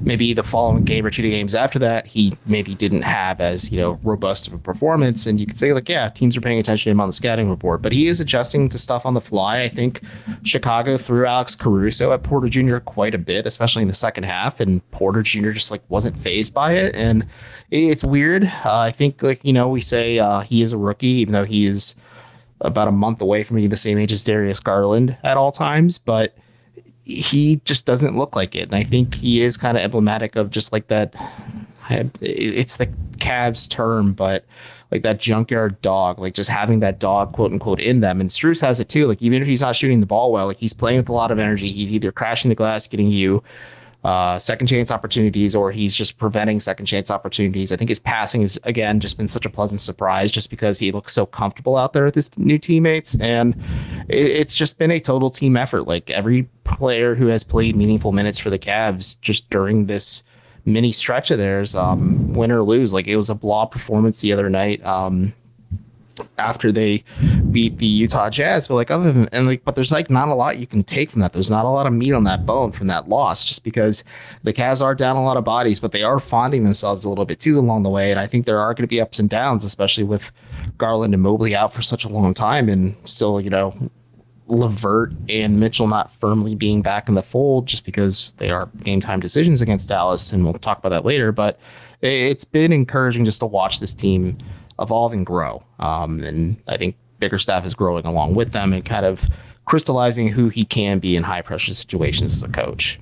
maybe 0.00 0.32
the 0.32 0.42
following 0.42 0.84
game 0.84 1.04
or 1.04 1.10
two 1.10 1.20
games 1.22 1.54
after 1.54 1.78
that, 1.80 2.06
he 2.06 2.36
maybe 2.46 2.74
didn't 2.74 3.02
have 3.02 3.42
as, 3.42 3.70
you 3.70 3.78
know, 3.78 4.00
robust 4.02 4.46
of 4.46 4.54
a 4.54 4.58
performance. 4.58 5.26
And 5.26 5.38
you 5.38 5.46
could 5.46 5.58
say 5.58 5.74
like, 5.74 5.86
yeah, 5.86 6.08
teams 6.08 6.34
are 6.34 6.40
paying 6.40 6.58
attention 6.58 6.84
to 6.84 6.92
him 6.92 7.00
on 7.00 7.10
the 7.10 7.12
scouting 7.12 7.50
report, 7.50 7.82
but 7.82 7.92
he 7.92 8.06
is 8.06 8.18
adjusting 8.18 8.70
to 8.70 8.78
stuff 8.78 9.04
on 9.04 9.12
the 9.12 9.20
fly. 9.20 9.60
I 9.60 9.68
think 9.68 10.00
Chicago 10.44 10.96
threw 10.96 11.26
Alex 11.26 11.54
Caruso 11.54 12.12
at 12.12 12.22
Porter 12.22 12.48
Jr. 12.48 12.78
quite 12.78 13.14
a 13.14 13.18
bit, 13.18 13.44
especially 13.44 13.82
in 13.82 13.88
the 13.88 13.94
second 13.94 14.24
half. 14.24 14.60
And 14.60 14.88
Porter 14.92 15.20
Jr. 15.20 15.50
just 15.50 15.70
like 15.70 15.82
wasn't 15.90 16.16
phased 16.18 16.54
by 16.54 16.72
it. 16.72 16.94
And 16.94 17.26
it's 17.70 18.04
weird. 18.04 18.44
Uh, 18.44 18.78
I 18.78 18.92
think 18.92 19.22
like, 19.22 19.44
you 19.44 19.52
know, 19.52 19.68
we 19.68 19.82
say, 19.82 20.05
say 20.06 20.18
uh, 20.18 20.40
he 20.40 20.62
is 20.62 20.72
a 20.72 20.78
rookie, 20.78 21.06
even 21.06 21.32
though 21.32 21.44
he 21.44 21.66
is 21.66 21.94
about 22.60 22.88
a 22.88 22.92
month 22.92 23.20
away 23.20 23.42
from 23.42 23.56
being 23.56 23.68
the 23.68 23.76
same 23.76 23.98
age 23.98 24.12
as 24.12 24.24
Darius 24.24 24.60
Garland 24.60 25.16
at 25.22 25.36
all 25.36 25.52
times. 25.52 25.98
But 25.98 26.36
he 27.04 27.60
just 27.64 27.86
doesn't 27.86 28.16
look 28.16 28.34
like 28.34 28.54
it. 28.54 28.62
And 28.62 28.74
I 28.74 28.82
think 28.82 29.14
he 29.14 29.42
is 29.42 29.56
kind 29.56 29.76
of 29.76 29.82
emblematic 29.82 30.36
of 30.36 30.50
just 30.50 30.72
like 30.72 30.88
that. 30.88 31.14
It's 32.20 32.78
the 32.78 32.86
Cavs 33.18 33.68
term, 33.68 34.12
but 34.12 34.44
like 34.90 35.02
that 35.02 35.20
junkyard 35.20 35.80
dog, 35.82 36.18
like 36.18 36.34
just 36.34 36.50
having 36.50 36.80
that 36.80 36.98
dog, 36.98 37.32
quote 37.32 37.52
unquote, 37.52 37.80
in 37.80 38.00
them. 38.00 38.20
And 38.20 38.30
Strus 38.30 38.60
has 38.60 38.80
it 38.80 38.88
too. 38.88 39.06
Like 39.06 39.22
even 39.22 39.42
if 39.42 39.48
he's 39.48 39.60
not 39.60 39.76
shooting 39.76 40.00
the 40.00 40.06
ball 40.06 40.32
well, 40.32 40.46
like 40.46 40.58
he's 40.58 40.72
playing 40.72 40.98
with 40.98 41.08
a 41.08 41.12
lot 41.12 41.30
of 41.30 41.38
energy. 41.38 41.68
He's 41.68 41.92
either 41.92 42.10
crashing 42.10 42.48
the 42.48 42.54
glass, 42.54 42.88
getting 42.88 43.08
you 43.08 43.42
uh, 44.06 44.38
second 44.38 44.68
chance 44.68 44.92
opportunities 44.92 45.56
or 45.56 45.72
he's 45.72 45.92
just 45.92 46.16
preventing 46.16 46.60
second 46.60 46.86
chance 46.86 47.10
opportunities. 47.10 47.72
I 47.72 47.76
think 47.76 47.88
his 47.88 47.98
passing 47.98 48.42
has 48.42 48.56
again 48.62 49.00
just 49.00 49.16
been 49.16 49.26
such 49.26 49.44
a 49.44 49.50
pleasant 49.50 49.80
surprise 49.80 50.30
just 50.30 50.48
because 50.48 50.78
he 50.78 50.92
looks 50.92 51.12
so 51.12 51.26
comfortable 51.26 51.76
out 51.76 51.92
there 51.92 52.04
with 52.04 52.14
his 52.14 52.38
new 52.38 52.56
teammates. 52.56 53.20
And 53.20 53.60
it's 54.08 54.54
just 54.54 54.78
been 54.78 54.92
a 54.92 55.00
total 55.00 55.28
team 55.28 55.56
effort. 55.56 55.88
Like 55.88 56.08
every 56.10 56.44
player 56.62 57.16
who 57.16 57.26
has 57.26 57.42
played 57.42 57.74
meaningful 57.74 58.12
minutes 58.12 58.38
for 58.38 58.48
the 58.48 58.60
Cavs 58.60 59.20
just 59.20 59.50
during 59.50 59.86
this 59.86 60.22
mini 60.64 60.92
stretch 60.92 61.32
of 61.32 61.38
theirs, 61.38 61.74
um, 61.74 62.32
win 62.32 62.52
or 62.52 62.62
lose, 62.62 62.94
like 62.94 63.08
it 63.08 63.16
was 63.16 63.28
a 63.28 63.34
blah 63.34 63.66
performance 63.66 64.20
the 64.20 64.32
other 64.32 64.48
night. 64.48 64.86
Um, 64.86 65.32
after 66.38 66.72
they 66.72 67.04
beat 67.50 67.78
the 67.78 67.86
Utah 67.86 68.30
Jazz. 68.30 68.68
But 68.68 68.74
like 68.74 68.90
other 68.90 69.12
than 69.12 69.28
and 69.28 69.46
like, 69.46 69.64
but 69.64 69.74
there's 69.74 69.92
like 69.92 70.10
not 70.10 70.28
a 70.28 70.34
lot 70.34 70.58
you 70.58 70.66
can 70.66 70.84
take 70.84 71.10
from 71.10 71.20
that. 71.20 71.32
There's 71.32 71.50
not 71.50 71.64
a 71.64 71.68
lot 71.68 71.86
of 71.86 71.92
meat 71.92 72.12
on 72.12 72.24
that 72.24 72.46
bone 72.46 72.72
from 72.72 72.86
that 72.88 73.08
loss, 73.08 73.44
just 73.44 73.64
because 73.64 74.04
the 74.42 74.52
Cavs 74.52 74.82
are 74.82 74.94
down 74.94 75.16
a 75.16 75.24
lot 75.24 75.36
of 75.36 75.44
bodies, 75.44 75.80
but 75.80 75.92
they 75.92 76.02
are 76.02 76.18
finding 76.18 76.64
themselves 76.64 77.04
a 77.04 77.08
little 77.08 77.24
bit 77.24 77.40
too 77.40 77.58
along 77.58 77.82
the 77.82 77.90
way. 77.90 78.10
And 78.10 78.20
I 78.20 78.26
think 78.26 78.46
there 78.46 78.60
are 78.60 78.74
going 78.74 78.84
to 78.84 78.88
be 78.88 79.00
ups 79.00 79.18
and 79.18 79.28
downs, 79.28 79.64
especially 79.64 80.04
with 80.04 80.32
Garland 80.78 81.14
and 81.14 81.22
Mobley 81.22 81.54
out 81.54 81.72
for 81.72 81.82
such 81.82 82.04
a 82.04 82.08
long 82.08 82.34
time, 82.34 82.68
and 82.68 82.96
still, 83.04 83.40
you 83.40 83.50
know. 83.50 83.74
LeVert 84.48 85.12
and 85.28 85.58
Mitchell 85.58 85.88
not 85.88 86.12
firmly 86.12 86.54
being 86.54 86.80
back 86.80 87.08
in 87.08 87.16
the 87.16 87.22
fold 87.22 87.66
just 87.66 87.84
because 87.84 88.32
they 88.38 88.48
are 88.48 88.68
game 88.84 89.00
time 89.00 89.18
decisions 89.18 89.60
against 89.60 89.88
Dallas, 89.88 90.32
and 90.32 90.44
we'll 90.44 90.54
talk 90.54 90.78
about 90.78 90.90
that 90.90 91.04
later. 91.04 91.32
But 91.32 91.58
it's 92.00 92.44
been 92.44 92.72
encouraging 92.72 93.24
just 93.24 93.40
to 93.40 93.46
watch 93.46 93.80
this 93.80 93.92
team 93.92 94.38
evolve 94.78 95.12
and 95.12 95.24
grow. 95.24 95.62
Um, 95.78 96.22
and 96.22 96.56
I 96.66 96.76
think 96.76 96.96
Bickerstaff 97.18 97.64
is 97.64 97.74
growing 97.74 98.04
along 98.04 98.34
with 98.34 98.52
them 98.52 98.72
and 98.72 98.84
kind 98.84 99.06
of 99.06 99.28
crystallizing 99.64 100.28
who 100.28 100.48
he 100.48 100.64
can 100.64 100.98
be 100.98 101.16
in 101.16 101.22
high 101.22 101.42
pressure 101.42 101.74
situations 101.74 102.32
as 102.32 102.42
a 102.42 102.48
coach. 102.48 103.00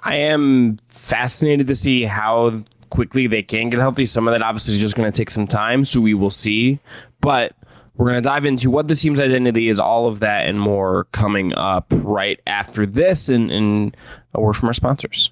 I 0.00 0.16
am 0.16 0.78
fascinated 0.88 1.66
to 1.68 1.76
see 1.76 2.04
how 2.04 2.62
quickly 2.88 3.26
they 3.26 3.42
can 3.42 3.70
get 3.70 3.78
healthy. 3.80 4.06
Some 4.06 4.26
of 4.26 4.32
that 4.32 4.42
obviously 4.42 4.74
is 4.74 4.80
just 4.80 4.96
going 4.96 5.10
to 5.10 5.16
take 5.16 5.30
some 5.30 5.46
time, 5.46 5.84
so 5.84 6.00
we 6.00 6.14
will 6.14 6.30
see. 6.30 6.80
But 7.20 7.54
we're 7.96 8.08
going 8.08 8.22
to 8.22 8.26
dive 8.28 8.46
into 8.46 8.70
what 8.70 8.88
the 8.88 8.94
team's 8.94 9.20
identity 9.20 9.68
is, 9.68 9.78
all 9.78 10.06
of 10.06 10.20
that 10.20 10.46
and 10.46 10.58
more 10.58 11.04
coming 11.12 11.52
up 11.54 11.86
right 11.90 12.40
after 12.46 12.86
this, 12.86 13.28
and, 13.28 13.50
and 13.50 13.96
a 14.34 14.40
word 14.40 14.54
from 14.54 14.68
our 14.68 14.74
sponsors. 14.74 15.30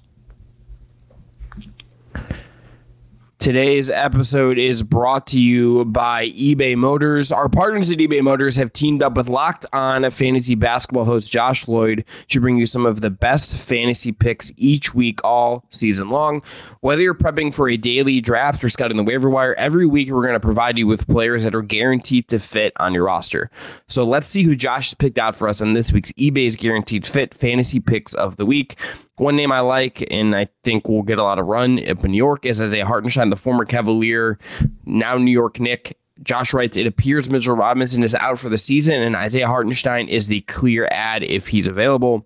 Today's 3.39 3.89
episode 3.89 4.57
is 4.57 4.83
brought 4.83 5.25
to 5.27 5.39
you 5.39 5.85
by 5.85 6.27
eBay 6.31 6.75
Motors. 6.75 7.31
Our 7.31 7.47
partners 7.47 7.89
at 7.89 7.99
eBay 7.99 8.21
Motors 8.21 8.57
have 8.57 8.73
teamed 8.73 9.01
up 9.01 9.15
with 9.15 9.29
Locked 9.29 9.65
On 9.71 10.11
Fantasy 10.11 10.55
Basketball 10.55 11.05
host 11.05 11.31
Josh 11.31 11.65
Lloyd 11.65 12.03
to 12.27 12.41
bring 12.41 12.57
you 12.57 12.65
some 12.65 12.85
of 12.85 12.99
the 12.99 13.09
best 13.09 13.55
fantasy 13.55 14.11
picks 14.11 14.51
each 14.57 14.93
week, 14.93 15.23
all 15.23 15.63
season 15.69 16.09
long. 16.09 16.43
Whether 16.81 17.01
you're 17.01 17.15
prepping 17.15 17.55
for 17.55 17.69
a 17.69 17.77
daily 17.77 18.19
draft 18.19 18.61
or 18.61 18.67
scouting 18.67 18.97
the 18.97 19.03
waiver 19.03 19.29
wire, 19.29 19.55
every 19.55 19.87
week 19.87 20.09
we're 20.09 20.23
going 20.23 20.33
to 20.33 20.41
provide 20.41 20.77
you 20.77 20.85
with 20.85 21.07
players 21.07 21.45
that 21.45 21.55
are 21.55 21.61
guaranteed 21.61 22.27
to 22.27 22.39
fit 22.39 22.73
on 22.75 22.93
your 22.93 23.05
roster. 23.05 23.49
So 23.87 24.03
let's 24.03 24.27
see 24.27 24.43
who 24.43 24.53
Josh 24.53 24.89
has 24.89 24.95
picked 24.95 25.17
out 25.17 25.37
for 25.37 25.47
us 25.47 25.61
on 25.61 25.71
this 25.71 25.93
week's 25.93 26.11
eBay's 26.13 26.57
Guaranteed 26.57 27.07
Fit 27.07 27.33
Fantasy 27.33 27.79
Picks 27.79 28.13
of 28.13 28.35
the 28.35 28.45
Week. 28.45 28.75
One 29.19 29.35
name 29.35 29.51
I 29.51 29.59
like, 29.59 30.07
and 30.09 30.33
I 30.33 30.47
think 30.63 30.87
will 30.87 31.03
get 31.03 31.19
a 31.19 31.23
lot 31.23 31.39
of 31.39 31.45
run 31.45 31.77
up 31.87 32.05
in 32.05 32.11
New 32.11 32.17
York, 32.17 32.45
is 32.45 32.61
Isaiah 32.61 32.85
Hartenstein, 32.85 33.29
the 33.29 33.35
former 33.35 33.65
Cavalier, 33.65 34.39
now 34.85 35.17
New 35.17 35.31
York 35.31 35.59
Nick. 35.59 35.97
Josh 36.23 36.53
writes, 36.53 36.77
it 36.77 36.87
appears 36.87 37.29
Mitchell 37.29 37.55
Robinson 37.55 38.01
is 38.01 38.15
out 38.15 38.39
for 38.39 38.47
the 38.47 38.57
season, 38.57 38.95
and 38.95 39.15
Isaiah 39.17 39.47
Hartenstein 39.47 40.07
is 40.07 40.27
the 40.27 40.41
clear 40.41 40.87
ad 40.91 41.23
if 41.23 41.47
he's 41.47 41.67
available. 41.67 42.25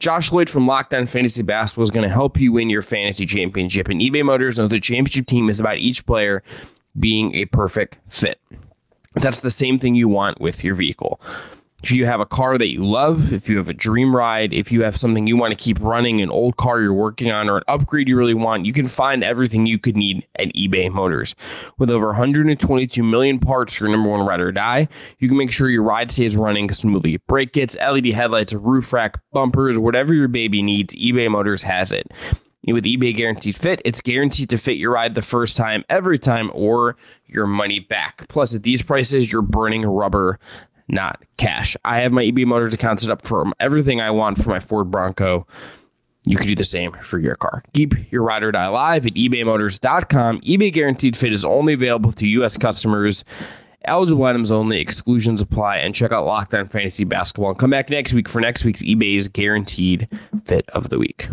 Josh 0.00 0.32
Lloyd 0.32 0.50
from 0.50 0.66
Locked 0.66 0.94
On 0.94 1.06
Fantasy 1.06 1.42
Basketball 1.42 1.84
is 1.84 1.90
going 1.90 2.08
to 2.08 2.12
help 2.12 2.38
you 2.40 2.52
win 2.52 2.70
your 2.70 2.82
fantasy 2.82 3.26
championship. 3.26 3.88
And 3.88 4.00
eBay 4.00 4.24
Motors 4.24 4.58
knows 4.58 4.70
the 4.70 4.80
championship 4.80 5.26
team 5.26 5.48
is 5.48 5.60
about 5.60 5.78
each 5.78 6.06
player 6.06 6.42
being 6.98 7.34
a 7.34 7.46
perfect 7.46 7.98
fit. 8.08 8.40
That's 9.14 9.40
the 9.40 9.50
same 9.50 9.78
thing 9.78 9.94
you 9.94 10.08
want 10.08 10.40
with 10.40 10.64
your 10.64 10.74
vehicle. 10.74 11.20
If 11.82 11.90
you 11.90 12.06
have 12.06 12.20
a 12.20 12.26
car 12.26 12.58
that 12.58 12.68
you 12.68 12.86
love, 12.86 13.32
if 13.32 13.48
you 13.48 13.56
have 13.56 13.68
a 13.68 13.74
dream 13.74 14.14
ride, 14.14 14.52
if 14.52 14.70
you 14.70 14.84
have 14.84 14.96
something 14.96 15.26
you 15.26 15.36
want 15.36 15.50
to 15.50 15.62
keep 15.62 15.80
running, 15.80 16.20
an 16.20 16.30
old 16.30 16.56
car 16.56 16.80
you're 16.80 16.92
working 16.92 17.32
on, 17.32 17.50
or 17.50 17.56
an 17.56 17.64
upgrade 17.66 18.08
you 18.08 18.16
really 18.16 18.34
want, 18.34 18.66
you 18.66 18.72
can 18.72 18.86
find 18.86 19.24
everything 19.24 19.66
you 19.66 19.80
could 19.80 19.96
need 19.96 20.24
at 20.38 20.54
eBay 20.54 20.90
Motors. 20.92 21.34
With 21.78 21.90
over 21.90 22.06
122 22.06 23.02
million 23.02 23.40
parts 23.40 23.74
for 23.74 23.84
your 23.84 23.90
number 23.90 24.10
one 24.10 24.24
ride 24.24 24.40
or 24.40 24.52
die, 24.52 24.86
you 25.18 25.26
can 25.26 25.36
make 25.36 25.50
sure 25.50 25.68
your 25.68 25.82
ride 25.82 26.12
stays 26.12 26.36
running 26.36 26.70
smoothly. 26.72 27.16
Brake 27.26 27.52
kits, 27.52 27.76
LED 27.76 28.06
headlights, 28.06 28.52
roof 28.52 28.92
rack, 28.92 29.18
bumpers, 29.32 29.76
whatever 29.76 30.14
your 30.14 30.28
baby 30.28 30.62
needs, 30.62 30.94
eBay 30.94 31.28
Motors 31.28 31.64
has 31.64 31.90
it. 31.90 32.06
With 32.64 32.84
eBay 32.84 33.12
Guaranteed 33.16 33.56
Fit, 33.56 33.82
it's 33.84 34.00
guaranteed 34.00 34.50
to 34.50 34.56
fit 34.56 34.76
your 34.76 34.92
ride 34.92 35.14
the 35.14 35.22
first 35.22 35.56
time, 35.56 35.84
every 35.90 36.16
time, 36.16 36.48
or 36.54 36.96
your 37.26 37.48
money 37.48 37.80
back. 37.80 38.28
Plus, 38.28 38.54
at 38.54 38.62
these 38.62 38.82
prices, 38.82 39.32
you're 39.32 39.42
burning 39.42 39.82
rubber, 39.82 40.38
not 40.88 41.22
cash. 41.36 41.76
I 41.84 42.00
have 42.00 42.12
my 42.12 42.22
eBay 42.22 42.46
Motors 42.46 42.74
account 42.74 43.00
set 43.00 43.10
up 43.10 43.24
for 43.24 43.44
everything 43.60 44.00
I 44.00 44.10
want 44.10 44.42
for 44.42 44.50
my 44.50 44.60
Ford 44.60 44.90
Bronco. 44.90 45.46
You 46.24 46.36
can 46.36 46.46
do 46.46 46.54
the 46.54 46.64
same 46.64 46.92
for 46.92 47.18
your 47.18 47.34
car. 47.34 47.64
Keep 47.72 48.12
your 48.12 48.22
ride 48.22 48.44
or 48.44 48.52
die 48.52 48.64
alive 48.64 49.06
at 49.06 49.14
ebaymotors.com. 49.14 50.40
eBay 50.42 50.72
Guaranteed 50.72 51.16
Fit 51.16 51.32
is 51.32 51.44
only 51.44 51.72
available 51.72 52.12
to 52.12 52.28
U.S. 52.28 52.56
customers. 52.56 53.24
Eligible 53.84 54.24
items 54.24 54.52
only, 54.52 54.78
exclusions 54.78 55.42
apply, 55.42 55.78
and 55.78 55.92
check 55.92 56.12
out 56.12 56.24
Locked 56.24 56.54
On 56.54 56.68
Fantasy 56.68 57.02
Basketball. 57.02 57.50
And 57.50 57.58
come 57.58 57.70
back 57.70 57.90
next 57.90 58.12
week 58.12 58.28
for 58.28 58.40
next 58.40 58.64
week's 58.64 58.82
eBay's 58.82 59.26
Guaranteed 59.26 60.08
Fit 60.44 60.68
of 60.70 60.90
the 60.90 61.00
Week. 61.00 61.28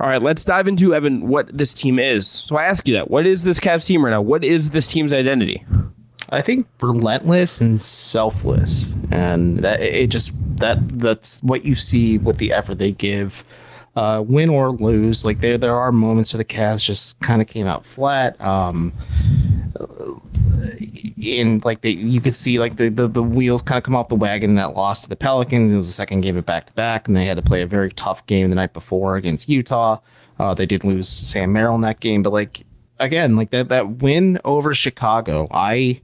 All 0.00 0.06
right, 0.06 0.22
let's 0.22 0.44
dive 0.44 0.68
into 0.68 0.94
Evan 0.94 1.26
what 1.26 1.56
this 1.56 1.72
team 1.72 1.98
is. 1.98 2.28
So 2.28 2.56
I 2.56 2.64
ask 2.66 2.86
you 2.86 2.94
that. 2.94 3.10
What 3.10 3.26
is 3.26 3.42
this 3.42 3.58
Cavs 3.58 3.86
team 3.86 4.04
right 4.04 4.10
now? 4.10 4.20
What 4.20 4.44
is 4.44 4.70
this 4.70 4.86
team's 4.86 5.14
identity? 5.14 5.64
I 6.30 6.42
think 6.42 6.66
relentless 6.80 7.60
and 7.60 7.80
selfless, 7.80 8.92
and 9.10 9.58
that 9.58 9.80
it 9.80 10.08
just 10.08 10.32
that 10.58 10.88
that's 10.88 11.42
what 11.42 11.64
you 11.64 11.74
see 11.74 12.18
with 12.18 12.36
the 12.38 12.52
effort 12.52 12.76
they 12.76 12.92
give, 12.92 13.44
uh, 13.96 14.22
win 14.26 14.50
or 14.50 14.70
lose. 14.70 15.24
Like 15.24 15.38
there 15.38 15.56
there 15.56 15.74
are 15.74 15.90
moments 15.90 16.32
where 16.32 16.38
the 16.38 16.44
Cavs 16.44 16.84
just 16.84 17.18
kind 17.20 17.40
of 17.40 17.48
came 17.48 17.66
out 17.66 17.84
flat. 17.84 18.38
Um, 18.40 18.92
in 21.20 21.60
like 21.64 21.80
they 21.80 21.90
you 21.90 22.20
could 22.20 22.34
see 22.34 22.58
like 22.58 22.76
the, 22.76 22.88
the, 22.88 23.08
the 23.08 23.22
wheels 23.22 23.62
kind 23.62 23.78
of 23.78 23.84
come 23.84 23.96
off 23.96 24.08
the 24.08 24.14
wagon 24.14 24.54
that 24.54 24.74
loss 24.74 25.02
to 25.02 25.08
the 25.08 25.16
Pelicans. 25.16 25.70
It 25.70 25.76
was 25.76 25.86
the 25.86 25.92
second 25.92 26.20
game 26.20 26.36
of 26.36 26.46
back 26.46 26.66
to 26.66 26.72
back, 26.74 27.08
and 27.08 27.16
they 27.16 27.24
had 27.24 27.36
to 27.36 27.42
play 27.42 27.62
a 27.62 27.66
very 27.66 27.90
tough 27.92 28.26
game 28.26 28.50
the 28.50 28.56
night 28.56 28.72
before 28.72 29.16
against 29.16 29.48
Utah. 29.48 29.98
Uh, 30.38 30.54
they 30.54 30.66
did 30.66 30.84
lose 30.84 31.08
Sam 31.08 31.52
Merrill 31.52 31.74
in 31.74 31.80
that 31.82 32.00
game, 32.00 32.22
but 32.22 32.32
like 32.32 32.62
again, 32.98 33.36
like 33.36 33.50
that 33.50 33.68
that 33.70 34.02
win 34.02 34.38
over 34.44 34.74
Chicago, 34.74 35.48
I 35.50 36.00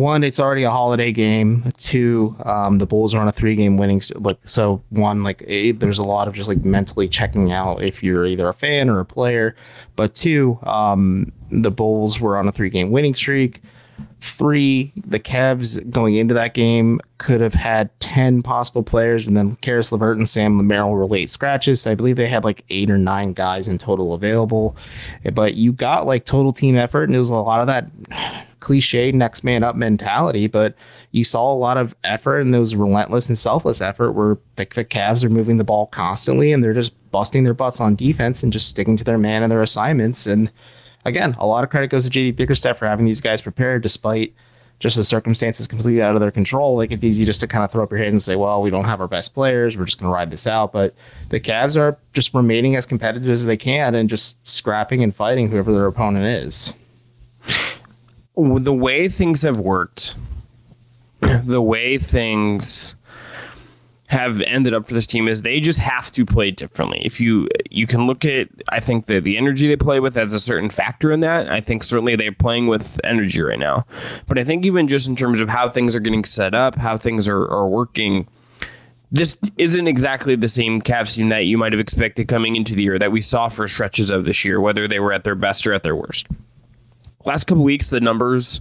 one, 0.00 0.24
it's 0.24 0.40
already 0.40 0.64
a 0.64 0.70
holiday 0.70 1.12
game. 1.12 1.72
Two, 1.76 2.34
um, 2.44 2.78
the 2.78 2.86
Bulls 2.86 3.14
are 3.14 3.20
on 3.20 3.28
a 3.28 3.32
three 3.32 3.54
game 3.54 3.76
winning. 3.76 4.00
Like 4.16 4.38
so, 4.44 4.82
one, 4.90 5.22
like 5.22 5.42
it, 5.46 5.78
there's 5.78 5.98
a 5.98 6.04
lot 6.04 6.26
of 6.26 6.34
just 6.34 6.48
like 6.48 6.64
mentally 6.64 7.08
checking 7.08 7.52
out 7.52 7.82
if 7.82 8.02
you're 8.02 8.26
either 8.26 8.48
a 8.48 8.54
fan 8.54 8.88
or 8.88 8.98
a 8.98 9.04
player. 9.04 9.54
But 9.96 10.14
two, 10.14 10.58
um, 10.62 11.32
the 11.50 11.70
Bulls 11.70 12.20
were 12.20 12.36
on 12.36 12.48
a 12.48 12.52
three 12.52 12.70
game 12.70 12.90
winning 12.90 13.14
streak. 13.14 13.62
Three, 14.20 14.92
the 14.96 15.20
Cavs 15.20 15.88
going 15.90 16.14
into 16.14 16.34
that 16.34 16.54
game 16.54 17.00
could 17.18 17.40
have 17.40 17.54
had 17.54 17.90
10 18.00 18.42
possible 18.42 18.82
players, 18.82 19.26
and 19.26 19.36
then 19.36 19.56
Caris 19.56 19.92
LeVert 19.92 20.16
and 20.16 20.28
Sam 20.28 20.66
Merrill 20.66 20.90
were 20.90 21.06
late 21.06 21.30
scratches. 21.30 21.82
So 21.82 21.90
I 21.90 21.94
believe 21.94 22.16
they 22.16 22.26
had 22.26 22.44
like 22.44 22.64
eight 22.70 22.90
or 22.90 22.98
nine 22.98 23.32
guys 23.32 23.68
in 23.68 23.78
total 23.78 24.14
available. 24.14 24.76
But 25.32 25.54
you 25.54 25.72
got 25.72 26.06
like 26.06 26.24
total 26.24 26.52
team 26.52 26.76
effort, 26.76 27.04
and 27.04 27.14
it 27.14 27.18
was 27.18 27.30
a 27.30 27.34
lot 27.34 27.60
of 27.60 27.66
that 27.66 28.46
cliche 28.60 29.10
next 29.10 29.42
man 29.42 29.62
up 29.62 29.74
mentality, 29.74 30.46
but 30.46 30.74
you 31.10 31.24
saw 31.24 31.52
a 31.52 31.56
lot 31.56 31.76
of 31.76 31.96
effort 32.04 32.38
and 32.38 32.54
those 32.54 32.74
relentless 32.74 33.28
and 33.28 33.36
selfless 33.36 33.80
effort 33.80 34.12
where 34.12 34.38
the, 34.56 34.66
the 34.74 34.84
Cavs 34.84 35.24
are 35.24 35.30
moving 35.30 35.56
the 35.56 35.64
ball 35.64 35.86
constantly 35.86 36.52
and 36.52 36.62
they're 36.62 36.74
just 36.74 36.94
busting 37.10 37.44
their 37.44 37.54
butts 37.54 37.80
on 37.80 37.96
defense 37.96 38.42
and 38.42 38.52
just 38.52 38.68
sticking 38.68 38.96
to 38.96 39.04
their 39.04 39.18
man 39.18 39.42
and 39.42 39.50
their 39.50 39.62
assignments. 39.62 40.26
And 40.26 40.50
again, 41.04 41.36
a 41.38 41.46
lot 41.46 41.64
of 41.64 41.70
credit 41.70 41.88
goes 41.88 42.08
to 42.08 42.18
JB 42.18 42.36
Bickerstaff 42.36 42.78
for 42.78 42.86
having 42.86 43.06
these 43.06 43.20
guys 43.20 43.42
prepared 43.42 43.82
despite 43.82 44.34
just 44.78 44.96
the 44.96 45.04
circumstances 45.04 45.66
completely 45.66 46.00
out 46.00 46.14
of 46.14 46.20
their 46.22 46.30
control. 46.30 46.76
Like 46.76 46.90
it's 46.90 47.04
easy 47.04 47.24
just 47.26 47.40
to 47.40 47.46
kind 47.46 47.64
of 47.64 47.70
throw 47.70 47.82
up 47.82 47.90
your 47.90 47.98
hands 47.98 48.12
and 48.12 48.22
say, 48.22 48.36
well, 48.36 48.62
we 48.62 48.70
don't 48.70 48.86
have 48.86 49.00
our 49.00 49.08
best 49.08 49.34
players. 49.34 49.76
We're 49.76 49.84
just 49.84 50.00
going 50.00 50.08
to 50.08 50.14
ride 50.14 50.30
this 50.30 50.46
out. 50.46 50.72
But 50.72 50.94
the 51.28 51.38
Cavs 51.38 51.76
are 51.76 51.98
just 52.14 52.32
remaining 52.32 52.76
as 52.76 52.86
competitive 52.86 53.28
as 53.28 53.44
they 53.44 53.58
can 53.58 53.94
and 53.94 54.08
just 54.08 54.46
scrapping 54.48 55.02
and 55.02 55.14
fighting 55.14 55.50
whoever 55.50 55.70
their 55.72 55.86
opponent 55.86 56.24
is 56.24 56.72
the 58.36 58.72
way 58.72 59.08
things 59.08 59.42
have 59.42 59.58
worked, 59.58 60.16
the 61.20 61.62
way 61.62 61.98
things 61.98 62.94
have 64.10 64.40
ended 64.42 64.74
up 64.74 64.88
for 64.88 64.94
this 64.94 65.06
team 65.06 65.28
is 65.28 65.42
they 65.42 65.60
just 65.60 65.78
have 65.78 66.10
to 66.12 66.26
play 66.26 66.50
differently. 66.50 67.00
If 67.04 67.20
you 67.20 67.48
you 67.70 67.86
can 67.86 68.08
look 68.08 68.24
at 68.24 68.48
I 68.68 68.80
think 68.80 69.06
the 69.06 69.20
the 69.20 69.36
energy 69.36 69.68
they 69.68 69.76
play 69.76 70.00
with 70.00 70.16
as 70.16 70.34
a 70.34 70.40
certain 70.40 70.68
factor 70.68 71.12
in 71.12 71.20
that. 71.20 71.48
I 71.48 71.60
think 71.60 71.84
certainly 71.84 72.16
they're 72.16 72.32
playing 72.32 72.66
with 72.66 73.00
energy 73.04 73.40
right 73.40 73.58
now. 73.58 73.86
But 74.26 74.36
I 74.36 74.44
think 74.44 74.66
even 74.66 74.88
just 74.88 75.06
in 75.06 75.14
terms 75.14 75.40
of 75.40 75.48
how 75.48 75.68
things 75.68 75.94
are 75.94 76.00
getting 76.00 76.24
set 76.24 76.54
up, 76.54 76.74
how 76.74 76.96
things 76.96 77.28
are, 77.28 77.48
are 77.48 77.68
working, 77.68 78.26
this 79.12 79.38
isn't 79.58 79.86
exactly 79.86 80.34
the 80.34 80.48
same 80.48 80.82
Cavs 80.82 81.14
team 81.14 81.28
that 81.28 81.44
you 81.46 81.56
might 81.56 81.72
have 81.72 81.80
expected 81.80 82.26
coming 82.26 82.56
into 82.56 82.74
the 82.74 82.82
year 82.82 82.98
that 82.98 83.12
we 83.12 83.20
saw 83.20 83.48
for 83.48 83.68
stretches 83.68 84.10
of 84.10 84.24
this 84.24 84.44
year, 84.44 84.60
whether 84.60 84.88
they 84.88 84.98
were 84.98 85.12
at 85.12 85.22
their 85.22 85.36
best 85.36 85.66
or 85.68 85.72
at 85.72 85.84
their 85.84 85.94
worst 85.94 86.26
last 87.24 87.44
couple 87.44 87.62
weeks 87.62 87.90
the 87.90 88.00
numbers 88.00 88.60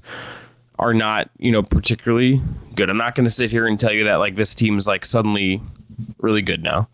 are 0.80 0.94
not 0.94 1.30
you 1.38 1.52
know 1.52 1.62
particularly 1.62 2.42
good. 2.76 2.90
I'm 2.90 2.98
not 2.98 3.14
going 3.14 3.26
to 3.26 3.32
sit 3.32 3.52
here 3.52 3.68
and 3.68 3.80
tell 3.80 3.92
you 3.92 4.06
that 4.06 4.16
like 4.16 4.36
this 4.36 4.56
team's 4.56 4.88
like 4.88 5.06
suddenly 5.06 5.62
really 6.18 6.42
good 6.42 6.64
now. 6.64 6.88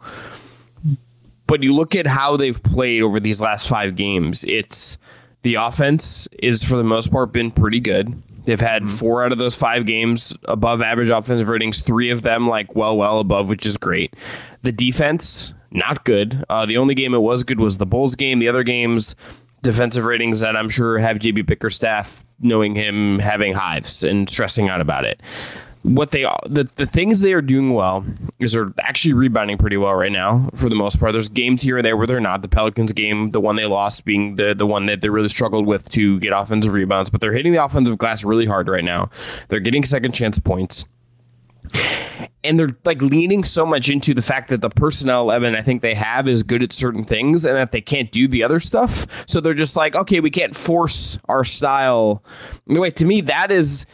But 1.47 1.61
you 1.61 1.75
look 1.75 1.95
at 1.95 2.07
how 2.07 2.37
they've 2.37 2.61
played 2.61 3.03
over 3.03 3.19
these 3.19 3.39
last 3.39 3.67
five 3.67 3.95
games 3.95 4.43
it's 4.45 4.97
the 5.43 5.55
offense 5.55 6.27
is 6.39 6.63
for 6.63 6.75
the 6.75 6.83
most 6.83 7.11
part 7.11 7.31
been 7.31 7.51
pretty 7.51 7.79
good. 7.79 8.21
They've 8.45 8.59
had 8.59 8.83
mm-hmm. 8.83 8.97
four 8.97 9.23
out 9.23 9.31
of 9.31 9.37
those 9.37 9.55
five 9.55 9.85
games 9.85 10.33
above 10.45 10.81
average 10.81 11.11
offensive 11.11 11.49
ratings 11.49 11.81
three 11.81 12.09
of 12.09 12.23
them 12.23 12.47
like 12.47 12.75
well 12.75 12.97
well 12.97 13.19
above 13.19 13.49
which 13.49 13.65
is 13.65 13.77
great. 13.77 14.15
The 14.63 14.71
defense 14.71 15.53
not 15.71 16.05
good. 16.05 16.43
Uh, 16.49 16.65
the 16.65 16.77
only 16.77 16.95
game 16.95 17.13
it 17.13 17.19
was 17.19 17.43
good 17.43 17.59
was 17.59 17.77
the 17.77 17.85
bulls 17.85 18.15
game. 18.15 18.39
The 18.39 18.47
other 18.47 18.63
games 18.63 19.15
defensive 19.65 20.05
ratings 20.05 20.39
that 20.39 20.55
I'm 20.55 20.69
sure 20.69 20.99
have 20.99 21.17
JB 21.19 21.45
Bickerstaff 21.45 22.23
knowing 22.39 22.75
him 22.75 23.19
having 23.19 23.53
hives 23.53 24.03
and 24.03 24.29
stressing 24.29 24.69
out 24.69 24.79
about 24.79 25.05
it. 25.05 25.19
What 25.81 26.11
they 26.11 26.23
the, 26.47 26.67
the 26.77 26.87
things 26.87 27.19
they 27.19 27.33
are 27.33 27.43
doing 27.43 27.73
well 27.73 28.03
is 28.39 28.53
they're 28.53 28.73
actually 28.79 29.13
rebounding 29.13 29.57
pretty 29.57 29.77
well 29.77 29.93
right 29.93 30.11
now 30.11 30.49
for 30.55 30.67
the 30.67 30.75
most 30.75 30.99
part. 30.99 31.11
There's 31.11 31.29
games 31.29 31.61
here 31.61 31.77
and 31.77 31.85
there 31.85 31.95
where 31.95 32.07
they're 32.07 32.19
not. 32.19 32.41
The 32.41 32.47
Pelicans 32.47 32.91
game, 32.91 33.31
the 33.31 33.39
one 33.39 33.55
they 33.55 33.67
lost, 33.67 34.03
being 34.03 34.35
the 34.35 34.55
the 34.55 34.65
one 34.65 34.87
that 34.87 35.01
they 35.01 35.09
really 35.09 35.29
struggled 35.29 35.67
with 35.67 35.91
to 35.91 36.19
get 36.19 36.33
offensive 36.33 36.73
rebounds, 36.73 37.11
but 37.11 37.21
they're 37.21 37.33
hitting 37.33 37.53
the 37.53 37.63
offensive 37.63 37.99
glass 37.99 38.23
really 38.23 38.47
hard 38.47 38.67
right 38.67 38.83
now. 38.83 39.11
They're 39.49 39.59
getting 39.59 39.83
second 39.83 40.13
chance 40.13 40.39
points 40.39 40.85
and 42.43 42.59
they're 42.59 42.69
like 42.85 43.01
leaning 43.01 43.43
so 43.43 43.65
much 43.65 43.89
into 43.89 44.13
the 44.13 44.21
fact 44.21 44.49
that 44.49 44.61
the 44.61 44.69
personnel 44.69 45.21
11 45.21 45.55
I 45.55 45.61
think 45.61 45.81
they 45.81 45.95
have 45.95 46.27
is 46.27 46.43
good 46.43 46.61
at 46.61 46.71
certain 46.71 47.03
things 47.03 47.45
and 47.45 47.55
that 47.55 47.71
they 47.71 47.81
can't 47.81 48.11
do 48.11 48.27
the 48.27 48.43
other 48.43 48.59
stuff. 48.59 49.07
So 49.27 49.41
they're 49.41 49.53
just 49.53 49.75
like, 49.75 49.95
okay, 49.95 50.19
we 50.19 50.29
can't 50.29 50.55
force 50.55 51.17
our 51.27 51.43
style. 51.43 52.23
Anyway, 52.69 52.91
to 52.91 53.05
me, 53.05 53.21
that 53.21 53.51
is 53.51 53.85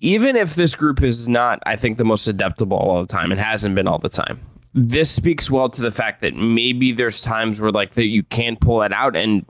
even 0.00 0.36
if 0.36 0.54
this 0.54 0.76
group 0.76 1.02
is 1.02 1.26
not, 1.26 1.60
I 1.66 1.76
think, 1.76 1.98
the 1.98 2.04
most 2.04 2.28
adaptable 2.28 2.76
all 2.76 3.00
the 3.00 3.08
time, 3.08 3.32
it 3.32 3.38
hasn't 3.38 3.74
been 3.74 3.88
all 3.88 3.98
the 3.98 4.08
time. 4.08 4.40
This 4.74 5.10
speaks 5.10 5.50
well 5.50 5.70
to 5.70 5.82
the 5.82 5.90
fact 5.90 6.20
that 6.20 6.34
maybe 6.34 6.92
there's 6.92 7.20
times 7.20 7.60
where 7.60 7.72
like 7.72 7.94
that 7.94 8.06
you 8.06 8.22
can't 8.24 8.60
pull 8.60 8.80
that 8.80 8.92
out 8.92 9.16
and 9.16 9.44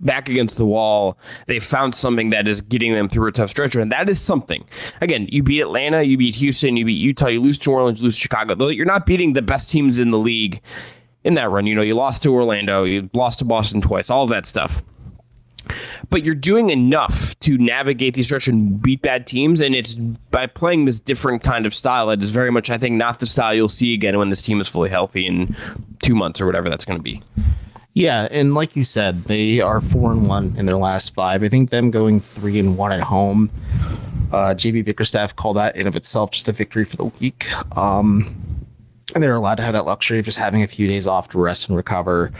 back 0.00 0.28
against 0.28 0.56
the 0.56 0.66
wall. 0.66 1.18
They 1.46 1.58
found 1.58 1.94
something 1.94 2.30
that 2.30 2.48
is 2.48 2.60
getting 2.60 2.92
them 2.92 3.08
through 3.08 3.28
a 3.28 3.32
tough 3.32 3.50
stretch, 3.50 3.74
and 3.74 3.92
that 3.92 4.08
is 4.08 4.20
something. 4.20 4.64
Again, 5.00 5.28
you 5.30 5.42
beat 5.42 5.60
Atlanta, 5.60 6.02
you 6.02 6.16
beat 6.16 6.34
Houston, 6.36 6.76
you 6.76 6.84
beat 6.84 7.00
Utah, 7.00 7.28
you 7.28 7.40
lose 7.40 7.58
to 7.58 7.70
New 7.70 7.76
Orleans, 7.76 8.00
you 8.00 8.04
lose 8.04 8.16
Chicago. 8.16 8.54
Though 8.54 8.68
you're 8.68 8.86
not 8.86 9.06
beating 9.06 9.34
the 9.34 9.42
best 9.42 9.70
teams 9.70 9.98
in 9.98 10.10
the 10.10 10.18
league 10.18 10.60
in 11.24 11.34
that 11.34 11.50
run. 11.50 11.66
You 11.66 11.74
know, 11.74 11.82
you 11.82 11.94
lost 11.94 12.22
to 12.22 12.32
Orlando, 12.32 12.84
you 12.84 13.10
lost 13.12 13.40
to 13.40 13.44
Boston 13.44 13.80
twice, 13.80 14.10
all 14.10 14.26
that 14.28 14.46
stuff. 14.46 14.82
But 16.08 16.24
you're 16.24 16.34
doing 16.34 16.70
enough 16.70 17.38
to 17.40 17.56
navigate 17.56 18.14
these 18.14 18.26
stretch 18.26 18.48
and 18.48 18.80
beat 18.80 19.02
bad 19.02 19.26
teams, 19.26 19.60
and 19.60 19.74
it's 19.74 19.94
by 19.94 20.46
playing 20.46 20.86
this 20.86 20.98
different 20.98 21.42
kind 21.42 21.66
of 21.66 21.74
style 21.74 22.08
that 22.08 22.22
is 22.22 22.32
very 22.32 22.50
much, 22.50 22.70
I 22.70 22.78
think, 22.78 22.96
not 22.96 23.20
the 23.20 23.26
style 23.26 23.54
you'll 23.54 23.68
see 23.68 23.94
again 23.94 24.18
when 24.18 24.30
this 24.30 24.42
team 24.42 24.60
is 24.60 24.66
fully 24.66 24.90
healthy 24.90 25.26
in 25.26 25.54
two 26.02 26.14
months 26.14 26.40
or 26.40 26.46
whatever 26.46 26.68
that's 26.68 26.84
going 26.84 26.98
to 26.98 27.02
be. 27.02 27.22
Yeah, 27.94 28.28
and 28.30 28.54
like 28.54 28.76
you 28.76 28.84
said, 28.84 29.24
they 29.24 29.60
are 29.60 29.80
four 29.80 30.12
and 30.12 30.28
one 30.28 30.54
in 30.56 30.66
their 30.66 30.76
last 30.76 31.12
five. 31.12 31.42
I 31.42 31.48
think 31.48 31.70
them 31.70 31.90
going 31.90 32.20
three 32.20 32.58
and 32.58 32.76
one 32.76 32.92
at 32.92 33.00
home. 33.00 33.50
Uh, 34.32 34.54
JB 34.54 34.84
Bickerstaff 34.84 35.34
called 35.34 35.56
that 35.56 35.74
in 35.76 35.88
of 35.88 35.96
itself 35.96 36.30
just 36.30 36.46
a 36.48 36.52
victory 36.52 36.84
for 36.84 36.96
the 36.96 37.04
week. 37.20 37.48
Um, 37.76 38.36
and 39.14 39.22
they're 39.24 39.34
allowed 39.34 39.56
to 39.56 39.64
have 39.64 39.72
that 39.72 39.86
luxury 39.86 40.20
of 40.20 40.24
just 40.24 40.38
having 40.38 40.62
a 40.62 40.68
few 40.68 40.86
days 40.86 41.08
off 41.08 41.30
to 41.30 41.38
rest 41.38 41.68
and 41.68 41.76
recover. 41.76 42.30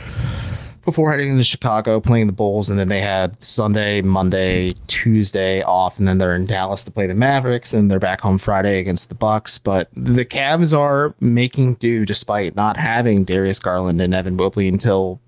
before 0.85 1.11
heading 1.11 1.29
into 1.29 1.43
Chicago, 1.43 1.99
playing 1.99 2.25
the 2.27 2.33
Bulls, 2.33 2.69
and 2.69 2.79
then 2.79 2.87
they 2.87 3.01
had 3.01 3.41
Sunday, 3.43 4.01
Monday, 4.01 4.73
Tuesday 4.87 5.61
off, 5.61 5.99
and 5.99 6.07
then 6.07 6.17
they're 6.17 6.33
in 6.33 6.45
Dallas 6.45 6.83
to 6.85 6.91
play 6.91 7.05
the 7.05 7.13
Mavericks, 7.13 7.73
and 7.73 7.91
they're 7.91 7.99
back 7.99 8.21
home 8.21 8.37
Friday 8.37 8.79
against 8.79 9.09
the 9.09 9.15
Bucks. 9.15 9.57
But 9.57 9.89
the 9.95 10.25
Cavs 10.25 10.75
are 10.75 11.13
making 11.19 11.75
do 11.75 12.05
despite 12.05 12.55
not 12.55 12.77
having 12.77 13.25
Darius 13.25 13.59
Garland 13.59 14.01
and 14.01 14.13
Evan 14.13 14.35
Mobley 14.35 14.67
until 14.67 15.19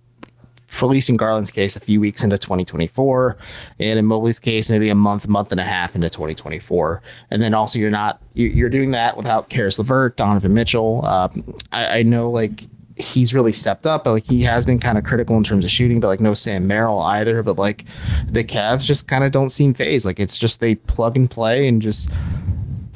for 0.74 0.88
leasing 0.88 1.16
Garland's 1.16 1.52
case 1.52 1.76
a 1.76 1.80
few 1.80 2.02
weeks 2.02 2.24
into 2.24 2.36
2024, 2.36 3.38
and 3.80 4.00
in 4.00 4.06
Mobley's 4.06 4.40
case 4.40 4.72
maybe 4.72 4.90
a 4.90 4.96
month, 4.96 5.28
month 5.28 5.52
and 5.52 5.62
a 5.62 5.64
half 5.64 5.96
into 5.96 6.10
2024. 6.10 7.02
And 7.30 7.42
then 7.42 7.54
also 7.54 7.78
you're 7.78 7.92
not 7.92 8.20
you're 8.34 8.70
doing 8.70 8.90
that 8.92 9.16
without 9.16 9.50
Caris 9.50 9.78
LeVert, 9.78 10.18
Donovan 10.18 10.54
Mitchell. 10.56 11.02
Uh, 11.06 11.30
I, 11.72 12.00
I 12.00 12.04
know 12.04 12.32
like 12.32 12.64
he's 12.96 13.36
really 13.36 13.52
stepped 13.52 13.86
up, 13.86 14.04
but 14.04 14.14
like 14.14 14.28
he 14.28 14.42
has 14.42 14.66
been 14.66 14.80
kind 14.80 14.98
of 14.98 15.04
critical 15.04 15.38
in 15.38 15.44
terms 15.44 15.64
of 15.64 15.70
shooting, 15.70 16.00
but 16.00 16.08
like 16.08 16.20
no 16.20 16.34
Sam 16.34 16.66
Merrill 16.66 17.00
either. 17.02 17.44
But 17.44 17.58
like 17.58 17.86
the 18.28 18.44
Cavs 18.44 18.82
just 18.82 19.08
kind 19.08 19.24
of 19.24 19.32
don't 19.32 19.50
seem 19.50 19.76
phased. 19.76 20.08
Like 20.08 20.20
it's 20.20 20.40
just 20.40 20.60
they 20.60 20.74
plug 20.74 21.16
and 21.16 21.30
play 21.30 21.68
and 21.68 21.84
just 21.84 22.12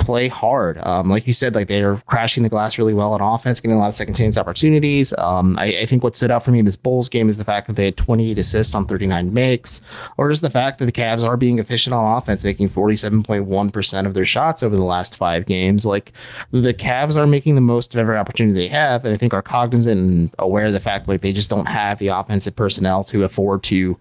play 0.07 0.29
hard. 0.29 0.77
Um, 0.77 1.09
like 1.09 1.27
you 1.27 1.33
said, 1.33 1.53
like 1.53 1.67
they 1.67 1.83
are 1.83 2.01
crashing 2.05 2.43
the 2.43 2.47
glass 2.47 2.77
really 2.77 2.93
well 2.93 3.11
on 3.11 3.19
offense, 3.19 3.59
getting 3.59 3.75
a 3.75 3.79
lot 3.79 3.89
of 3.89 3.93
second 3.93 4.15
chance 4.15 4.37
opportunities. 4.37 5.13
Um, 5.17 5.59
I, 5.59 5.79
I, 5.79 5.85
think 5.85 6.01
what 6.01 6.15
stood 6.15 6.31
out 6.31 6.45
for 6.45 6.51
me 6.51 6.59
in 6.59 6.65
this 6.65 6.77
Bulls 6.77 7.09
game 7.09 7.27
is 7.27 7.35
the 7.35 7.43
fact 7.43 7.67
that 7.67 7.75
they 7.75 7.83
had 7.83 7.97
28 7.97 8.37
assists 8.37 8.73
on 8.73 8.87
39 8.87 9.33
makes, 9.33 9.81
or 10.15 10.29
just 10.29 10.41
the 10.41 10.49
fact 10.49 10.79
that 10.79 10.85
the 10.85 10.93
Cavs 10.93 11.27
are 11.27 11.35
being 11.35 11.59
efficient 11.59 11.93
on 11.93 12.17
offense, 12.17 12.45
making 12.45 12.69
47.1% 12.69 14.05
of 14.05 14.13
their 14.13 14.23
shots 14.23 14.63
over 14.63 14.77
the 14.77 14.81
last 14.81 15.17
five 15.17 15.45
games. 15.45 15.85
Like 15.85 16.13
the 16.51 16.73
Cavs 16.73 17.17
are 17.17 17.27
making 17.27 17.55
the 17.55 17.61
most 17.61 17.93
of 17.93 17.99
every 17.99 18.15
opportunity 18.15 18.57
they 18.57 18.69
have, 18.69 19.03
and 19.03 19.13
I 19.13 19.17
think 19.17 19.33
are 19.33 19.41
cognizant 19.41 19.99
and 19.99 20.33
aware 20.39 20.67
of 20.67 20.73
the 20.73 20.79
fact 20.79 21.09
like 21.09 21.19
they 21.19 21.33
just 21.33 21.49
don't 21.49 21.65
have 21.65 21.99
the 21.99 22.07
offensive 22.07 22.55
personnel 22.55 23.03
to 23.03 23.25
afford 23.25 23.61
to. 23.63 23.99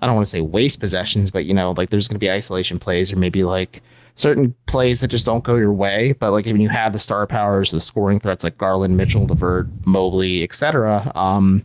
I 0.00 0.06
don't 0.06 0.14
want 0.14 0.26
to 0.26 0.30
say 0.30 0.42
waste 0.42 0.78
possessions, 0.78 1.32
but 1.32 1.44
you 1.44 1.54
know, 1.54 1.72
like 1.72 1.90
there's 1.90 2.06
going 2.06 2.20
to 2.20 2.24
be 2.24 2.30
isolation 2.30 2.78
plays 2.78 3.12
or 3.12 3.16
maybe 3.16 3.42
like 3.42 3.82
certain 4.20 4.54
plays 4.66 5.00
that 5.00 5.08
just 5.08 5.26
don't 5.26 5.44
go 5.44 5.56
your 5.56 5.72
way. 5.72 6.12
But 6.12 6.32
like 6.32 6.46
when 6.46 6.60
you 6.60 6.68
have 6.68 6.92
the 6.92 6.98
star 6.98 7.26
powers, 7.26 7.70
the 7.70 7.80
scoring 7.80 8.20
threats 8.20 8.44
like 8.44 8.58
Garland, 8.58 8.96
Mitchell, 8.96 9.26
LeVert, 9.26 9.68
Mobley, 9.86 10.42
etc., 10.42 11.10
um, 11.14 11.64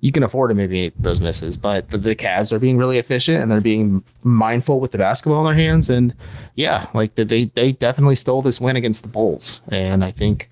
you 0.00 0.12
can 0.12 0.22
afford 0.22 0.50
to 0.50 0.54
maybe 0.54 0.92
those 0.98 1.20
misses. 1.20 1.56
But 1.56 1.90
the, 1.90 1.98
the 1.98 2.14
Cavs 2.14 2.52
are 2.52 2.60
being 2.60 2.76
really 2.76 2.98
efficient 2.98 3.42
and 3.42 3.50
they're 3.50 3.60
being 3.60 4.04
mindful 4.22 4.78
with 4.78 4.92
the 4.92 4.98
basketball 4.98 5.40
in 5.40 5.46
their 5.46 5.64
hands. 5.64 5.90
And 5.90 6.14
yeah, 6.54 6.86
like 6.94 7.16
they 7.16 7.46
they 7.46 7.72
definitely 7.72 8.14
stole 8.14 8.42
this 8.42 8.60
win 8.60 8.76
against 8.76 9.02
the 9.02 9.08
Bulls. 9.08 9.60
And 9.68 10.04
I 10.04 10.12
think 10.12 10.50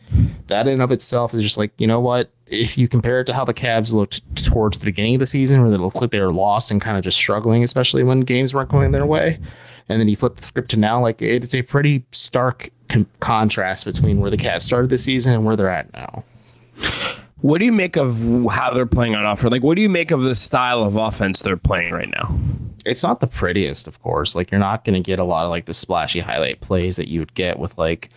that 0.48 0.66
in 0.66 0.80
of 0.80 0.90
itself 0.90 1.32
is 1.32 1.42
just 1.42 1.58
like 1.58 1.72
you 1.78 1.86
know 1.86 2.00
what. 2.00 2.30
If 2.48 2.78
you 2.78 2.86
compare 2.86 3.18
it 3.18 3.24
to 3.24 3.34
how 3.34 3.44
the 3.44 3.52
Cavs 3.52 3.92
looked 3.92 4.22
towards 4.44 4.78
the 4.78 4.84
beginning 4.84 5.16
of 5.16 5.18
the 5.18 5.26
season, 5.26 5.62
where 5.62 5.70
they 5.70 5.76
looked 5.76 6.00
like 6.00 6.12
they 6.12 6.20
were 6.20 6.32
lost 6.32 6.70
and 6.70 6.80
kind 6.80 6.96
of 6.96 7.02
just 7.02 7.16
struggling, 7.16 7.64
especially 7.64 8.04
when 8.04 8.20
games 8.20 8.54
weren't 8.54 8.68
going 8.68 8.92
their 8.92 9.04
way, 9.04 9.40
and 9.88 10.00
then 10.00 10.08
you 10.08 10.16
flip 10.16 10.36
the 10.36 10.42
script 10.42 10.70
to 10.72 10.76
now, 10.76 11.00
like 11.00 11.22
it's 11.22 11.54
a 11.54 11.62
pretty 11.62 12.04
stark 12.12 12.70
con- 12.88 13.06
contrast 13.20 13.84
between 13.84 14.20
where 14.20 14.30
the 14.30 14.36
Cavs 14.36 14.64
started 14.64 14.90
the 14.90 14.98
season 14.98 15.32
and 15.32 15.44
where 15.44 15.56
they're 15.56 15.70
at 15.70 15.92
now. 15.92 16.24
What 17.42 17.58
do 17.58 17.64
you 17.64 17.72
make 17.72 17.96
of 17.96 18.46
how 18.50 18.72
they're 18.72 18.86
playing 18.86 19.14
on 19.14 19.24
offense? 19.24 19.52
Like, 19.52 19.62
what 19.62 19.76
do 19.76 19.82
you 19.82 19.88
make 19.88 20.10
of 20.10 20.22
the 20.22 20.34
style 20.34 20.82
of 20.82 20.96
offense 20.96 21.42
they're 21.42 21.56
playing 21.56 21.92
right 21.92 22.08
now? 22.08 22.36
It's 22.84 23.02
not 23.02 23.20
the 23.20 23.26
prettiest, 23.26 23.86
of 23.86 24.00
course. 24.02 24.34
Like, 24.34 24.50
you're 24.50 24.60
not 24.60 24.84
going 24.84 25.00
to 25.00 25.06
get 25.06 25.18
a 25.18 25.24
lot 25.24 25.44
of 25.44 25.50
like 25.50 25.66
the 25.66 25.74
splashy 25.74 26.20
highlight 26.20 26.60
plays 26.60 26.96
that 26.96 27.08
you 27.08 27.20
would 27.20 27.34
get 27.34 27.58
with 27.58 27.76
like 27.76 28.08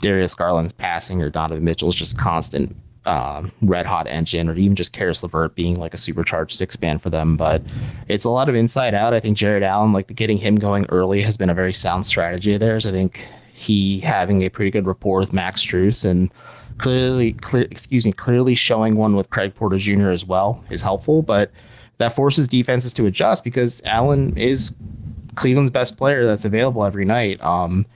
Darius 0.00 0.34
Garland's 0.34 0.72
passing 0.72 1.22
or 1.22 1.30
Donovan 1.30 1.64
Mitchell's 1.64 1.94
just 1.94 2.18
constant 2.18 2.76
um, 3.04 3.52
red 3.62 3.86
hot 3.86 4.06
engine 4.08 4.48
or 4.48 4.54
even 4.54 4.76
just 4.76 4.92
Caris 4.92 5.22
LeVert 5.22 5.54
being 5.54 5.78
like 5.78 5.94
a 5.94 5.96
supercharged 5.96 6.54
six 6.54 6.80
man 6.80 6.98
for 6.98 7.10
them. 7.10 7.36
But 7.36 7.62
it's 8.08 8.24
a 8.24 8.30
lot 8.30 8.48
of 8.48 8.54
inside 8.54 8.94
out. 8.94 9.14
I 9.14 9.20
think 9.20 9.36
Jarrett 9.36 9.62
Allen, 9.62 9.92
like 9.92 10.14
getting 10.14 10.36
him 10.36 10.56
going 10.56 10.86
early, 10.88 11.22
has 11.22 11.36
been 11.36 11.50
a 11.50 11.54
very 11.54 11.72
sound 11.72 12.06
strategy 12.06 12.54
of 12.54 12.60
theirs. 12.60 12.86
I 12.86 12.90
think 12.90 13.26
he 13.52 14.00
having 14.00 14.42
a 14.42 14.48
pretty 14.48 14.70
good 14.70 14.86
rapport 14.86 15.20
with 15.20 15.32
Max 15.32 15.64
Strus 15.64 16.04
and 16.04 16.30
clearly, 16.78 17.32
clear, 17.34 17.64
excuse 17.70 18.04
me, 18.04 18.12
clearly 18.12 18.54
showing 18.54 18.96
one 18.96 19.14
with 19.14 19.30
Craig 19.30 19.54
Porter 19.54 19.76
Jr. 19.76 20.10
as 20.10 20.24
well 20.24 20.62
is 20.70 20.82
helpful. 20.82 21.22
But 21.22 21.50
that 21.98 22.14
forces 22.14 22.48
defenses 22.48 22.92
to 22.94 23.06
adjust 23.06 23.44
because 23.44 23.82
Allen 23.84 24.36
is 24.36 24.74
Cleveland's 25.34 25.70
best 25.70 25.96
player 25.96 26.24
that's 26.26 26.44
available 26.44 26.84
every 26.84 27.04
night. 27.04 27.42
Um, 27.42 27.86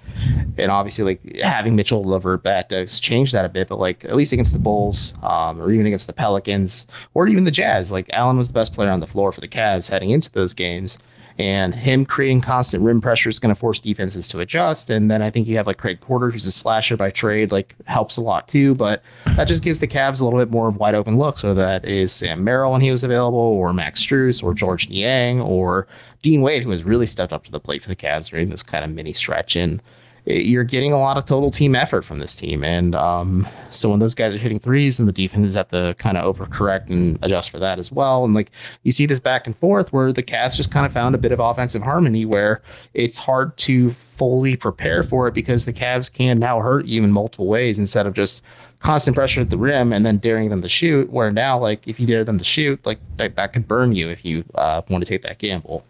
and 0.59 0.71
obviously 0.71 1.05
like 1.05 1.37
having 1.43 1.77
Mitchell 1.77 2.05
LeVert 2.05 2.43
back 2.43 2.69
does 2.69 3.01
change 3.01 3.33
that 3.33 3.45
a 3.45 3.49
bit, 3.49 3.69
but 3.69 3.79
like 3.79 4.05
at 4.05 4.17
least 4.17 4.33
against 4.33 4.53
the 4.53 4.59
Bulls, 4.59 5.15
um, 5.23 5.61
or 5.61 5.71
even 5.71 5.87
against 5.87 6.07
the 6.07 6.13
Pelicans, 6.13 6.87
or 7.15 7.29
even 7.29 7.45
the 7.45 7.51
Jazz, 7.51 7.93
like 7.93 8.09
Allen 8.13 8.37
was 8.37 8.49
the 8.49 8.55
best 8.55 8.73
player 8.73 8.91
on 8.91 9.01
the 9.01 9.07
floor 9.07 9.33
for 9.33 9.41
the 9.41 9.49
Cavs 9.49 9.91
heading 9.91 10.11
into 10.11 10.31
those 10.33 10.55
games. 10.55 10.99
And 11.39 11.75
him 11.75 12.07
creating 12.07 12.41
constant 12.41 12.83
rim 12.83 13.03
pressure 13.03 13.29
is 13.29 13.39
going 13.39 13.55
to 13.55 13.61
force 13.61 13.79
defenses 13.79 14.27
to 14.29 14.41
adjust. 14.41 14.89
And 14.89 15.11
then 15.11 15.21
I 15.21 15.29
think 15.29 15.47
you 15.47 15.59
have 15.59 15.67
like 15.67 15.77
Craig 15.77 16.01
Porter, 16.01 16.31
who's 16.31 16.47
a 16.47 16.51
slasher 16.51 16.97
by 16.97 17.11
trade, 17.11 17.53
like 17.53 17.75
helps 17.85 18.17
a 18.17 18.23
lot 18.23 18.49
too. 18.49 18.75
But 18.75 19.03
that 19.27 19.45
just 19.45 19.63
gives 19.63 19.81
the 19.81 19.87
Cavs 19.87 20.23
a 20.23 20.25
little 20.25 20.39
bit 20.39 20.51
more 20.51 20.67
of 20.67 20.77
wide 20.77 20.95
open 20.95 21.19
look. 21.19 21.37
So 21.37 21.53
that 21.53 21.85
is 21.85 22.11
Sam 22.11 22.43
Merrill 22.43 22.73
when 22.73 22.81
he 22.81 22.91
was 22.91 23.05
available, 23.05 23.39
or 23.39 23.75
Max 23.75 24.01
Strus, 24.01 24.43
or 24.43 24.55
George 24.55 24.89
Niang, 24.89 25.43
or 25.43 25.87
Dean 26.23 26.41
Wade, 26.41 26.63
who 26.63 26.71
has 26.71 26.85
really 26.85 27.05
stepped 27.05 27.35
up 27.35 27.45
to 27.45 27.53
the 27.53 27.61
plate 27.61 27.83
for 27.83 27.91
the 27.91 27.97
Cavs 27.97 28.31
during 28.31 28.49
this 28.49 28.63
kind 28.63 28.83
of 28.83 28.91
mini 28.91 29.13
stretch. 29.13 29.57
And 29.57 29.83
you're 30.27 30.65
getting 30.65 30.93
a 30.93 30.99
lot 30.99 31.17
of 31.17 31.25
total 31.25 31.53
team 31.53 31.77
effort 31.77 32.05
from 32.05 32.19
this 32.19 32.35
team. 32.35 32.65
And 32.65 32.97
um, 32.97 33.47
so 33.71 33.91
when 33.91 34.01
those 34.01 34.15
guys 34.15 34.35
are 34.35 34.39
hitting 34.39 34.59
threes, 34.59 34.99
and 34.99 35.09
the 35.09 35.13
defense 35.13 35.55
have 35.55 35.69
to 35.69 35.95
kind 35.99 36.19
of 36.19 36.37
overcorrect 36.37 36.91
and 36.91 37.19
adjust 37.23 37.51
for 37.51 37.59
that 37.61 37.79
as 37.79 37.93
well. 37.93 38.25
And 38.25 38.35
like 38.35 38.51
you 38.83 38.91
see 38.91 39.07
this 39.07 39.21
back 39.21 39.47
and 39.47 39.57
forth 39.57 39.93
where 39.93 40.13
the 40.13 40.23
Cavs 40.23 40.57
just 40.57 40.73
kind 40.73 40.85
of 40.85 40.93
found 40.93 41.15
a 41.15 41.19
bit 41.19 41.31
of 41.31 41.39
offensive 41.39 41.83
harmony 41.83 42.25
where 42.25 42.61
it's 42.93 43.19
hard 43.19 43.57
to 43.59 43.91
fully 43.91 44.57
prepare 44.57 45.03
for 45.05 45.29
it 45.29 45.35
because 45.35 45.65
the 45.65 45.73
Cavs 45.73 46.13
can 46.13 46.39
now 46.39 46.61
hurt 46.61 46.87
you 46.87 47.05
in 47.05 47.13
multiple 47.13 47.47
ways 47.47 47.79
instead 47.79 48.07
of 48.07 48.15
just 48.15 48.43
constant 48.81 49.15
pressure 49.15 49.41
at 49.41 49.51
the 49.51 49.59
rim 49.59 49.93
and 49.93 50.05
then 50.05 50.19
daring 50.19 50.51
them 50.51 50.61
to 50.63 50.69
shoot. 50.69 51.09
Where 51.11 51.31
now, 51.31 51.59
like 51.59 51.87
if 51.87 52.01
you 52.01 52.07
dare 52.07 52.25
them 52.25 52.39
to 52.39 52.45
shoot, 52.45 52.85
like 52.85 52.99
that, 53.17 53.37
that 53.37 53.53
could 53.53 53.69
burn 53.69 53.95
you 53.95 54.09
if 54.09 54.25
you 54.25 54.45
uh, 54.57 54.83
want 54.89 55.05
to 55.05 55.09
take 55.09 55.23
that 55.23 55.39
gamble. 55.39 55.85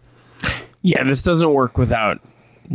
Yeah, 0.83 1.03
this 1.03 1.23
doesn't 1.23 1.53
work 1.53 1.77
without 1.77 2.21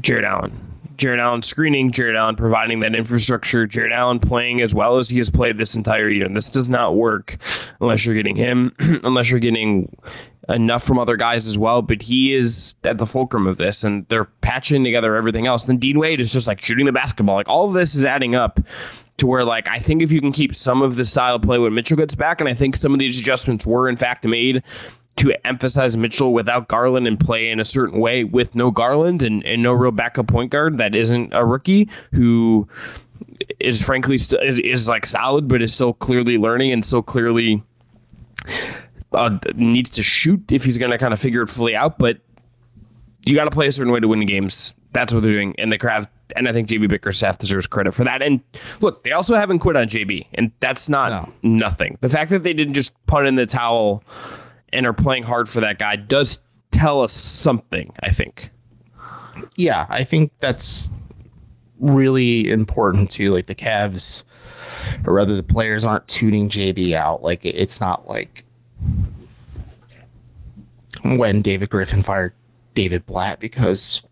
Jarrett 0.01 0.25
Allen. 0.25 0.72
Jarrett 1.03 1.19
Allen 1.19 1.43
screening, 1.43 1.91
Jarrett 1.91 2.15
Allen 2.15 2.37
providing 2.37 2.79
that 2.79 2.95
infrastructure, 2.95 3.67
Jarrett 3.67 3.91
Allen 3.91 4.21
playing 4.21 4.61
as 4.61 4.73
well 4.73 4.99
as 4.99 5.09
he 5.09 5.19
has 5.19 5.31
played 5.31 5.59
this 5.59 5.75
entire 5.75 6.09
year. 6.09 6.25
And 6.25 6.37
this 6.37 6.49
does 6.49 6.71
not 6.71 6.95
work 6.95 7.39
unless 7.81 8.07
you're 8.07 8.15
getting 8.15 8.37
him, 8.37 8.73
unless 9.03 9.29
you're 9.29 9.41
getting 9.41 9.97
enough 10.49 10.85
from 10.85 11.01
other 11.01 11.17
guys 11.17 11.49
as 11.49 11.59
well. 11.59 11.83
But 11.83 12.03
he 12.03 12.33
is 12.33 12.77
at 12.85 12.99
the 12.99 13.07
fulcrum 13.07 13.49
of 13.49 13.57
this, 13.57 13.83
and 13.83 14.07
they're 14.11 14.27
patching 14.43 14.85
together 14.85 15.17
everything 15.17 15.49
else. 15.49 15.65
Then 15.65 15.79
Dean 15.79 15.99
Wade 15.99 16.21
is 16.21 16.33
just 16.33 16.47
like 16.47 16.65
shooting 16.65 16.87
the 16.87 16.93
basketball. 16.93 17.35
Like 17.35 17.49
all 17.49 17.67
of 17.67 17.73
this 17.73 17.97
is 17.97 18.05
adding 18.05 18.37
up 18.37 18.61
to 19.17 19.27
where, 19.27 19.45
like, 19.45 19.67
I 19.67 19.81
think 19.81 20.03
if 20.03 20.13
you 20.13 20.21
can 20.21 20.31
keep 20.31 20.55
some 20.55 20.83
of 20.83 20.95
the 20.95 21.05
style 21.05 21.35
of 21.35 21.43
play 21.43 21.59
when 21.59 21.75
Mitchell 21.75 21.97
gets 21.97 22.15
back, 22.15 22.41
and 22.41 22.49
I 22.49 22.55
think 22.55 22.77
some 22.77 22.93
of 22.93 23.01
these 23.01 23.19
adjustments 23.19 23.67
were 23.67 23.89
in 23.89 23.97
fact 23.97 24.25
made 24.25 24.63
to 25.23 25.47
emphasize 25.47 25.97
Mitchell 25.97 26.33
without 26.33 26.67
Garland 26.67 27.07
and 27.07 27.19
play 27.19 27.49
in 27.49 27.61
a 27.61 27.65
certain 27.65 28.01
way 28.01 28.25
with 28.25 28.57
no 28.57 28.73
Garland 28.73 29.23
and, 29.23 29.45
and 29.47 29.63
no 29.63 29.73
real 29.73 29.93
backup 29.93 30.27
point 30.27 30.51
guard 30.51 30.79
that 30.79 30.97
isn't 30.97 31.33
a 31.33 31.45
rookie 31.45 31.89
who 32.13 32.67
is 33.61 33.81
frankly 33.81 34.19
st- 34.19 34.43
is, 34.43 34.59
is 34.59 34.89
like 34.89 35.07
solid 35.07 35.47
but 35.47 35.63
is 35.63 35.73
still 35.73 35.93
clearly 35.93 36.39
learning 36.39 36.73
and 36.73 36.85
still 36.85 37.03
clearly 37.03 37.63
uh, 39.13 39.39
needs 39.55 39.91
to 39.91 40.03
shoot 40.03 40.51
if 40.51 40.65
he's 40.65 40.77
going 40.77 40.91
to 40.91 40.99
kind 40.99 41.13
of 41.13 41.21
figure 41.21 41.43
it 41.43 41.49
fully 41.49 41.77
out 41.77 41.99
but 41.99 42.19
you 43.25 43.37
got 43.37 43.45
to 43.45 43.51
play 43.51 43.69
a 43.69 43.73
certain 43.73 43.93
way 43.93 44.01
to 44.01 44.09
win 44.09 44.19
the 44.19 44.27
games 44.27 44.75
that's 44.93 45.13
what 45.13 45.23
they're 45.23 45.33
doing 45.33 45.55
and 45.57 45.71
the 45.71 45.79
craft 45.79 46.11
and 46.35 46.49
I 46.49 46.53
think 46.53 46.69
JB 46.69 46.89
Bickerstaff 46.89 47.39
deserves 47.39 47.67
credit 47.67 47.93
for 47.93 48.05
that. 48.05 48.23
And 48.23 48.41
look, 48.81 49.05
they 49.05 49.13
also 49.13 49.35
haven't 49.35 49.59
quit 49.59 49.77
on 49.77 49.87
JB, 49.87 50.29
and 50.33 50.51
that's 50.61 50.89
not 50.89 51.11
no. 51.11 51.33
nothing. 51.43 51.99
The 52.01 52.09
fact 52.09 52.31
that 52.31 52.43
they 52.43 52.55
didn't 52.55 52.73
just 52.73 52.95
punt 53.05 53.27
in 53.27 53.35
the 53.35 53.45
towel 53.45 54.03
and 54.73 54.87
are 54.87 54.93
playing 54.93 55.23
hard 55.25 55.49
for 55.49 55.61
that 55.61 55.79
guy 55.79 55.97
does 55.97 56.41
tell 56.71 57.03
us 57.03 57.13
something, 57.13 57.93
I 58.03 58.11
think. 58.11 58.51
Yeah, 59.57 59.87
I 59.89 60.05
think 60.05 60.33
that's 60.41 60.91
really 61.79 62.49
important 62.51 63.11
too. 63.11 63.33
Like 63.33 63.47
the 63.47 63.55
Cavs, 63.55 64.25
or 65.07 65.15
rather, 65.15 65.35
the 65.35 65.43
players 65.43 65.85
aren't 65.85 66.09
tuning 66.09 66.49
JB 66.49 66.95
out. 66.95 67.23
Like 67.23 67.45
it's 67.45 67.81
not 67.81 68.09
like 68.09 68.45
when 71.03 71.43
David 71.43 71.71
Griffin 71.71 72.03
fired 72.03 72.33
David 72.75 73.07
Blatt 73.07 73.41
because 73.41 74.03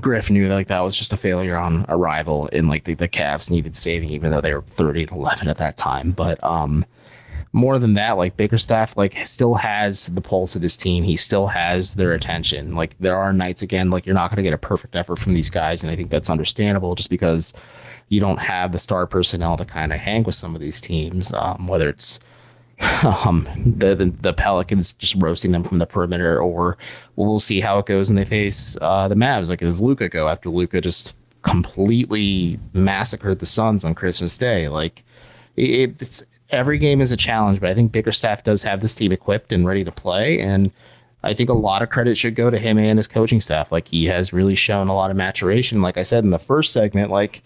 Griff 0.00 0.30
knew 0.30 0.48
like 0.48 0.68
that 0.68 0.80
was 0.80 0.96
just 0.96 1.12
a 1.12 1.16
failure 1.16 1.56
on 1.56 1.84
arrival 1.88 2.48
and 2.52 2.68
like 2.68 2.84
the, 2.84 2.94
the 2.94 3.08
Cavs 3.08 3.50
needed 3.50 3.74
saving 3.74 4.10
even 4.10 4.30
though 4.30 4.40
they 4.40 4.54
were 4.54 4.62
30 4.62 5.04
and 5.04 5.12
11 5.12 5.48
at 5.48 5.56
that 5.58 5.76
time. 5.76 6.12
But 6.12 6.42
um 6.44 6.84
more 7.52 7.78
than 7.78 7.94
that, 7.94 8.12
like 8.12 8.36
Bickerstaff, 8.36 8.96
like 8.96 9.14
still 9.26 9.54
has 9.54 10.06
the 10.08 10.20
pulse 10.20 10.54
of 10.54 10.62
this 10.62 10.76
team. 10.76 11.02
He 11.02 11.16
still 11.16 11.46
has 11.46 11.94
their 11.94 12.12
attention. 12.12 12.74
Like 12.74 12.96
there 12.98 13.16
are 13.16 13.32
nights 13.32 13.62
again, 13.62 13.90
like 13.90 14.06
you're 14.06 14.14
not 14.14 14.30
going 14.30 14.36
to 14.36 14.42
get 14.42 14.52
a 14.52 14.58
perfect 14.58 14.94
effort 14.94 15.16
from 15.16 15.34
these 15.34 15.50
guys, 15.50 15.82
and 15.82 15.90
I 15.90 15.96
think 15.96 16.10
that's 16.10 16.30
understandable, 16.30 16.94
just 16.94 17.10
because 17.10 17.54
you 18.08 18.20
don't 18.20 18.40
have 18.40 18.72
the 18.72 18.78
star 18.78 19.06
personnel 19.06 19.56
to 19.56 19.64
kind 19.64 19.92
of 19.92 19.98
hang 19.98 20.24
with 20.24 20.34
some 20.34 20.54
of 20.54 20.60
these 20.60 20.80
teams. 20.80 21.32
Um, 21.32 21.66
whether 21.66 21.88
it's 21.88 22.20
um, 23.24 23.48
the, 23.64 23.94
the 23.94 24.06
the 24.06 24.32
Pelicans 24.32 24.92
just 24.92 25.14
roasting 25.16 25.52
them 25.52 25.64
from 25.64 25.78
the 25.78 25.86
perimeter, 25.86 26.40
or 26.40 26.76
we'll 27.16 27.38
see 27.38 27.60
how 27.60 27.78
it 27.78 27.86
goes 27.86 28.08
when 28.08 28.16
they 28.16 28.24
face 28.24 28.76
uh, 28.80 29.08
the 29.08 29.14
Mavs. 29.14 29.48
Like, 29.48 29.60
does 29.60 29.82
Luka 29.82 30.08
go 30.08 30.28
after 30.28 30.48
Luka 30.48 30.80
just 30.80 31.16
completely 31.42 32.58
massacred 32.74 33.40
the 33.40 33.46
Suns 33.46 33.84
on 33.84 33.94
Christmas 33.94 34.38
Day? 34.38 34.68
Like, 34.68 35.02
it, 35.56 36.00
it's 36.00 36.24
every 36.50 36.78
game 36.78 37.00
is 37.00 37.12
a 37.12 37.16
challenge, 37.16 37.60
but 37.60 37.68
I 37.68 37.74
think 37.74 37.92
Bickerstaff 37.92 38.44
does 38.44 38.62
have 38.62 38.80
this 38.80 38.94
team 38.94 39.12
equipped 39.12 39.52
and 39.52 39.66
ready 39.66 39.84
to 39.84 39.92
play, 39.92 40.40
and 40.40 40.70
I 41.22 41.34
think 41.34 41.50
a 41.50 41.54
lot 41.54 41.82
of 41.82 41.90
credit 41.90 42.16
should 42.16 42.34
go 42.34 42.50
to 42.50 42.58
him 42.58 42.78
and 42.78 42.98
his 42.98 43.08
coaching 43.08 43.40
staff. 43.40 43.72
Like, 43.72 43.88
he 43.88 44.06
has 44.06 44.32
really 44.32 44.54
shown 44.54 44.88
a 44.88 44.94
lot 44.94 45.10
of 45.10 45.16
maturation. 45.16 45.82
Like 45.82 45.96
I 45.96 46.02
said 46.02 46.24
in 46.24 46.30
the 46.30 46.38
first 46.38 46.72
segment, 46.72 47.10
like 47.10 47.42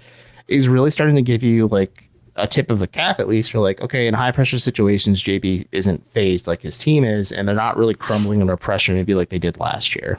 he's 0.49 0.69
really 0.69 0.91
starting 0.91 1.17
to 1.17 1.23
give 1.23 1.43
you 1.43 1.69
like 1.69 2.11
a 2.37 2.47
tip 2.47 2.71
of 2.71 2.79
the 2.79 2.87
cap 2.87 3.21
at 3.21 3.29
least 3.29 3.53
for 3.53 3.59
like 3.59 3.81
okay 3.83 4.07
in 4.07 4.15
high 4.15 4.33
pressure 4.33 4.59
situations 4.59 5.23
JB 5.23 5.67
isn't 5.71 6.11
phased 6.13 6.47
like 6.47 6.63
his 6.63 6.79
team 6.79 7.05
is 7.05 7.31
and 7.31 7.47
they're 7.47 7.55
not 7.55 7.77
really 7.77 7.95
crumbling 7.95 8.41
under 8.41 8.57
pressure 8.57 8.95
maybe 8.95 9.15
like 9.15 9.29
they 9.29 9.39
did 9.39 9.59
last 9.59 9.95
year. 9.95 10.19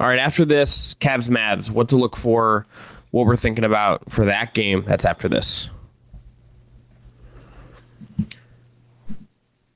All 0.00 0.08
right, 0.08 0.18
after 0.18 0.44
this, 0.44 0.94
Cavs 0.94 1.28
Mavs, 1.28 1.70
what 1.70 1.88
to 1.90 1.96
look 1.96 2.16
for, 2.16 2.66
what 3.10 3.26
we're 3.26 3.36
thinking 3.36 3.64
about 3.64 4.10
for 4.10 4.24
that 4.24 4.54
game. 4.54 4.82
That's 4.86 5.04
after 5.04 5.28
this. 5.28 5.68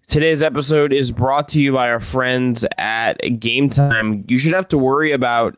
Today's 0.08 0.42
episode 0.42 0.94
is 0.94 1.12
brought 1.12 1.48
to 1.48 1.60
you 1.60 1.74
by 1.74 1.90
our 1.90 2.00
friends 2.00 2.64
at 2.78 3.18
Game 3.38 3.68
Time. 3.68 4.24
You 4.26 4.38
should 4.38 4.54
have 4.54 4.66
to 4.68 4.78
worry 4.78 5.12
about 5.12 5.54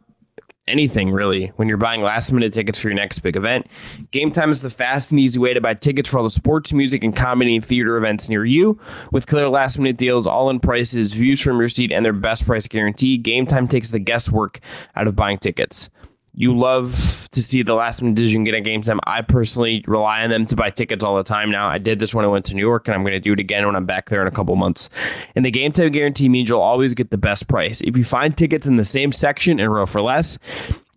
anything 0.67 1.13
really 1.13 1.53
when 1.55 1.69
you're 1.69 1.77
buying 1.77 2.03
last 2.03 2.33
minute 2.33 2.53
tickets 2.53 2.81
for 2.81 2.89
your 2.89 2.97
next 2.97 3.21
big 3.21 3.37
event. 3.37 3.69
Game 4.11 4.33
Time 4.33 4.51
is 4.51 4.61
the 4.61 4.69
fast 4.69 5.13
and 5.13 5.21
easy 5.21 5.39
way 5.39 5.55
to 5.55 5.61
buy 5.61 5.75
tickets 5.75 6.09
for 6.09 6.19
all 6.19 6.25
the 6.25 6.31
sports, 6.31 6.73
music, 6.73 7.05
and 7.05 7.15
comedy 7.15 7.55
and 7.55 7.65
theater 7.65 7.97
events 7.97 8.29
near 8.29 8.45
you. 8.45 8.77
With 9.13 9.29
clear 9.29 9.49
last 9.49 9.79
minute 9.79 9.99
deals, 9.99 10.27
all 10.27 10.51
in 10.51 10.59
prices, 10.59 11.13
views 11.13 11.41
from 11.41 11.61
your 11.61 11.69
seat, 11.69 11.93
and 11.93 12.05
their 12.05 12.13
best 12.13 12.45
price 12.45 12.67
guarantee, 12.67 13.19
Game 13.19 13.47
Time 13.47 13.69
takes 13.69 13.93
the 13.93 14.01
guesswork 14.01 14.59
out 14.97 15.07
of 15.07 15.15
buying 15.15 15.39
tickets. 15.39 15.91
You 16.33 16.57
love 16.57 17.29
to 17.33 17.43
see 17.43 17.63
the 17.63 17.75
last 17.75 18.03
minute 18.03 18.17
decision 18.17 18.45
get 18.45 18.55
a 18.55 18.61
game 18.61 18.83
time. 18.83 19.01
I 19.05 19.23
personally 19.23 19.85
rely 19.87 20.23
on 20.23 20.31
them 20.31 20.47
to 20.47 20.57
buy 20.57 20.71
tickets 20.71 21.05
all 21.05 21.17
the 21.17 21.25
time 21.25 21.51
now. 21.51 21.69
I 21.69 21.79
did 21.79 21.99
this 21.99 22.15
when 22.15 22.25
I 22.25 22.29
went 22.29 22.45
to 22.47 22.55
New 22.55 22.61
York, 22.61 22.87
and 22.89 22.95
I'm 22.95 23.03
going 23.03 23.13
to 23.13 23.21
do 23.21 23.33
it 23.33 23.41
again 23.41 23.67
when 23.67 23.77
I'm 23.77 23.87
back 23.87 24.09
there 24.09 24.23
in 24.23 24.29
a 24.29 24.31
couple 24.31 24.55
months. 24.57 24.91
And 25.35 25.45
the 25.45 25.51
game 25.51 25.73
time 25.73 25.91
guarantee 25.91 26.29
means 26.29 26.49
you'll 26.49 26.61
always 26.61 26.95
get 26.95 27.11
the 27.11 27.19
best 27.19 27.49
price. 27.49 27.81
If 27.81 27.97
you 27.97 28.05
find 28.05 28.37
tickets 28.37 28.67
in 28.67 28.77
the 28.77 28.85
same 28.85 29.13
section 29.13 29.61
and 29.61 29.73
row 29.73 29.87
for 29.87 30.01
less, 30.01 30.39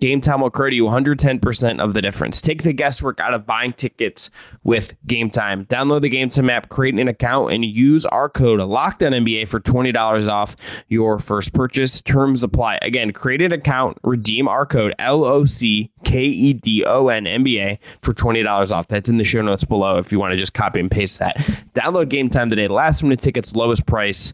Game 0.03 0.19
Time 0.19 0.41
will 0.41 0.49
credit 0.49 0.75
you 0.75 0.83
110% 0.83 1.79
of 1.79 1.93
the 1.93 2.01
difference. 2.01 2.41
Take 2.41 2.63
the 2.63 2.73
guesswork 2.73 3.21
out 3.21 3.33
of 3.33 3.45
buying 3.45 3.71
tickets 3.71 4.29
with 4.65 4.93
Game 5.07 5.29
Time. 5.29 5.65
Download 5.67 6.01
the 6.01 6.09
Game 6.09 6.27
Time 6.27 6.49
app, 6.49 6.67
create 6.67 6.99
an 6.99 7.07
account, 7.07 7.53
and 7.53 7.63
use 7.63 8.05
our 8.07 8.27
code 8.27 8.59
LOCKEDONNBA 8.59 9.47
for 9.47 9.61
$20 9.61 10.27
off 10.27 10.57
your 10.89 11.19
first 11.19 11.53
purchase. 11.53 12.01
Terms 12.01 12.43
apply. 12.43 12.79
Again, 12.81 13.13
create 13.13 13.41
an 13.41 13.53
account, 13.53 13.97
redeem 14.03 14.49
our 14.49 14.65
code 14.65 14.93
L-O-C-K-E-D-O-N-N-B-A 14.99 17.79
for 18.01 18.13
$20 18.13 18.71
off. 18.73 18.89
That's 18.89 19.07
in 19.07 19.19
the 19.19 19.23
show 19.23 19.41
notes 19.41 19.63
below 19.63 19.99
if 19.99 20.11
you 20.11 20.19
want 20.19 20.33
to 20.33 20.37
just 20.37 20.53
copy 20.53 20.81
and 20.81 20.91
paste 20.91 21.19
that. 21.19 21.37
Download 21.75 22.09
Game 22.09 22.29
Time 22.29 22.49
today. 22.49 22.67
Last 22.67 23.03
minute 23.03 23.21
tickets, 23.21 23.55
lowest 23.55 23.85
price. 23.85 24.33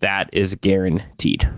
That 0.00 0.28
is 0.34 0.56
guaranteed. 0.56 1.50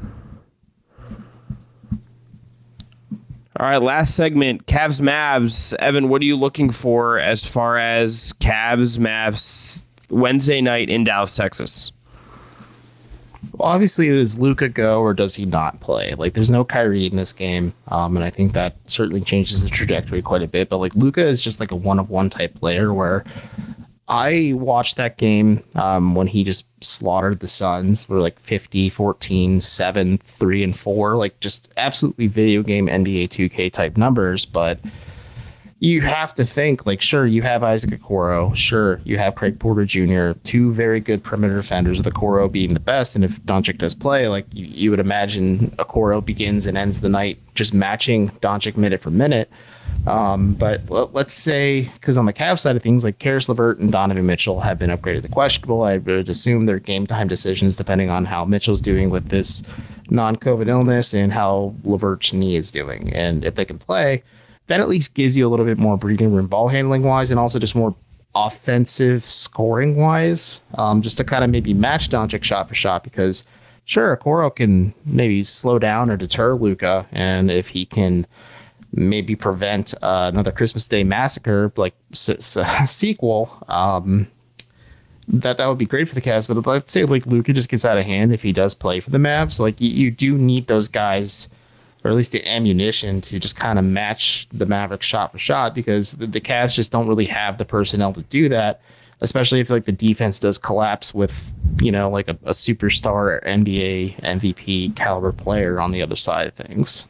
All 3.58 3.66
right, 3.66 3.82
last 3.82 4.14
segment, 4.14 4.66
Cavs 4.66 5.00
Mavs. 5.00 5.74
Evan, 5.80 6.08
what 6.08 6.22
are 6.22 6.24
you 6.24 6.36
looking 6.36 6.70
for 6.70 7.18
as 7.18 7.44
far 7.44 7.76
as 7.76 8.32
Cavs 8.34 9.00
Mavs 9.00 9.84
Wednesday 10.10 10.60
night 10.60 10.88
in 10.88 11.02
Dallas, 11.02 11.34
Texas? 11.34 11.90
Well, 13.54 13.68
obviously, 13.68 14.10
does 14.10 14.38
Luka 14.38 14.68
go 14.68 15.00
or 15.00 15.12
does 15.12 15.34
he 15.34 15.44
not 15.44 15.80
play? 15.80 16.14
Like, 16.14 16.34
there's 16.34 16.52
no 16.52 16.64
Kyrie 16.64 17.06
in 17.06 17.16
this 17.16 17.32
game, 17.32 17.74
um, 17.88 18.16
and 18.16 18.24
I 18.24 18.30
think 18.30 18.52
that 18.52 18.76
certainly 18.86 19.22
changes 19.22 19.64
the 19.64 19.70
trajectory 19.70 20.22
quite 20.22 20.42
a 20.42 20.48
bit. 20.48 20.68
But 20.68 20.76
like, 20.76 20.94
Luka 20.94 21.26
is 21.26 21.40
just 21.40 21.58
like 21.58 21.72
a 21.72 21.76
one 21.76 21.98
of 21.98 22.10
one 22.10 22.30
type 22.30 22.54
player 22.54 22.94
where 22.94 23.24
I 24.08 24.52
watched 24.54 24.96
that 24.96 25.18
game 25.18 25.62
um, 25.74 26.14
when 26.14 26.26
he 26.26 26.42
just 26.42 26.66
slaughtered 26.82 27.40
the 27.40 27.48
Suns. 27.48 28.08
We're 28.08 28.20
like 28.20 28.40
50, 28.40 28.88
14, 28.88 29.60
7, 29.60 30.18
3, 30.18 30.64
and 30.64 30.78
4. 30.78 31.16
Like 31.16 31.38
just 31.40 31.68
absolutely 31.76 32.26
video 32.26 32.62
game 32.62 32.88
NBA 32.88 33.28
2K 33.28 33.70
type 33.70 33.98
numbers. 33.98 34.46
But 34.46 34.80
you 35.80 36.00
have 36.00 36.34
to 36.34 36.44
think 36.44 36.86
like, 36.86 37.00
sure, 37.00 37.26
you 37.26 37.42
have 37.42 37.62
Isaac 37.62 37.90
Okoro. 37.90 38.56
Sure, 38.56 39.00
you 39.04 39.18
have 39.18 39.34
Craig 39.34 39.60
Porter 39.60 39.84
Jr., 39.84 40.32
two 40.42 40.72
very 40.72 41.00
good 41.00 41.22
perimeter 41.22 41.56
defenders, 41.56 41.98
with 41.98 42.12
Okoro 42.12 42.50
being 42.50 42.74
the 42.74 42.80
best. 42.80 43.14
And 43.14 43.24
if 43.24 43.40
Doncic 43.42 43.78
does 43.78 43.94
play, 43.94 44.26
like 44.28 44.46
you, 44.52 44.64
you 44.64 44.90
would 44.90 45.00
imagine 45.00 45.70
Okoro 45.72 46.24
begins 46.24 46.66
and 46.66 46.76
ends 46.76 47.00
the 47.00 47.08
night 47.08 47.38
just 47.54 47.74
matching 47.74 48.30
Doncic 48.40 48.76
minute 48.76 49.00
for 49.00 49.10
minute. 49.10 49.50
Um, 50.08 50.54
but 50.54 50.82
l- 50.90 51.10
let's 51.12 51.34
say, 51.34 51.90
because 51.94 52.16
on 52.16 52.26
the 52.26 52.32
Cavs 52.32 52.60
side 52.60 52.76
of 52.76 52.82
things, 52.82 53.04
like 53.04 53.18
Caris 53.18 53.48
LeVert 53.48 53.78
and 53.78 53.92
Donovan 53.92 54.26
Mitchell 54.26 54.60
have 54.60 54.78
been 54.78 54.90
upgraded 54.90 55.22
to 55.22 55.28
questionable. 55.28 55.82
I 55.82 55.98
would 55.98 56.28
assume 56.28 56.66
they're 56.66 56.78
game 56.78 57.06
time 57.06 57.28
decisions 57.28 57.76
depending 57.76 58.10
on 58.10 58.24
how 58.24 58.44
Mitchell's 58.44 58.80
doing 58.80 59.10
with 59.10 59.28
this 59.28 59.62
non 60.10 60.36
COVID 60.36 60.68
illness 60.68 61.14
and 61.14 61.32
how 61.32 61.74
LeVert's 61.84 62.32
knee 62.32 62.56
is 62.56 62.70
doing. 62.70 63.12
And 63.12 63.44
if 63.44 63.54
they 63.54 63.64
can 63.64 63.78
play, 63.78 64.22
that 64.66 64.80
at 64.80 64.88
least 64.88 65.14
gives 65.14 65.36
you 65.36 65.46
a 65.46 65.50
little 65.50 65.66
bit 65.66 65.78
more 65.78 65.96
breathing 65.96 66.32
room 66.32 66.46
ball 66.46 66.68
handling 66.68 67.02
wise 67.02 67.30
and 67.30 67.38
also 67.38 67.58
just 67.58 67.74
more 67.74 67.94
offensive 68.34 69.24
scoring 69.24 69.96
wise, 69.96 70.60
um, 70.74 71.02
just 71.02 71.16
to 71.18 71.24
kind 71.24 71.44
of 71.44 71.50
maybe 71.50 71.74
match 71.74 72.08
Doncic 72.08 72.44
shot 72.44 72.68
for 72.68 72.74
shot 72.74 73.02
because 73.02 73.44
sure, 73.84 74.16
Okoro 74.16 74.54
can 74.54 74.94
maybe 75.04 75.42
slow 75.42 75.78
down 75.78 76.10
or 76.10 76.16
deter 76.16 76.54
Luka, 76.54 77.06
and 77.10 77.50
if 77.50 77.68
he 77.68 77.84
can 77.86 78.26
maybe 78.92 79.36
prevent 79.36 79.94
uh, 80.02 80.30
another 80.32 80.52
Christmas 80.52 80.88
Day 80.88 81.04
massacre 81.04 81.72
like 81.76 81.94
s- 82.12 82.56
s- 82.56 82.90
sequel. 82.90 83.50
Um, 83.68 84.28
that 85.30 85.58
that 85.58 85.66
would 85.66 85.78
be 85.78 85.86
great 85.86 86.08
for 86.08 86.14
the 86.14 86.22
Cavs, 86.22 86.48
but 86.48 86.66
I'd 86.70 86.88
say 86.88 87.04
like 87.04 87.26
Luka 87.26 87.52
just 87.52 87.68
gets 87.68 87.84
out 87.84 87.98
of 87.98 88.04
hand 88.04 88.32
if 88.32 88.42
he 88.42 88.52
does 88.52 88.74
play 88.74 89.00
for 89.00 89.10
the 89.10 89.18
Mavs. 89.18 89.60
Like 89.60 89.78
you, 89.80 89.90
you 89.90 90.10
do 90.10 90.38
need 90.38 90.68
those 90.68 90.88
guys, 90.88 91.50
or 92.02 92.10
at 92.10 92.16
least 92.16 92.32
the 92.32 92.46
ammunition 92.48 93.20
to 93.22 93.38
just 93.38 93.54
kind 93.54 93.78
of 93.78 93.84
match 93.84 94.48
the 94.52 94.64
Mavericks 94.64 95.04
shot 95.04 95.32
for 95.32 95.38
shot 95.38 95.74
because 95.74 96.12
the, 96.12 96.26
the 96.26 96.40
Cavs 96.40 96.74
just 96.74 96.90
don't 96.92 97.08
really 97.08 97.26
have 97.26 97.58
the 97.58 97.66
personnel 97.66 98.14
to 98.14 98.22
do 98.22 98.48
that. 98.48 98.80
Especially 99.20 99.58
if 99.60 99.68
like 99.68 99.84
the 99.84 99.92
defense 99.92 100.38
does 100.38 100.58
collapse 100.58 101.12
with 101.12 101.52
you 101.82 101.92
know 101.92 102.08
like 102.08 102.28
a, 102.28 102.38
a 102.44 102.52
superstar 102.52 103.44
NBA 103.44 104.20
MVP 104.22 104.96
caliber 104.96 105.32
player 105.32 105.78
on 105.78 105.90
the 105.92 106.00
other 106.00 106.16
side 106.16 106.46
of 106.46 106.54
things. 106.54 107.04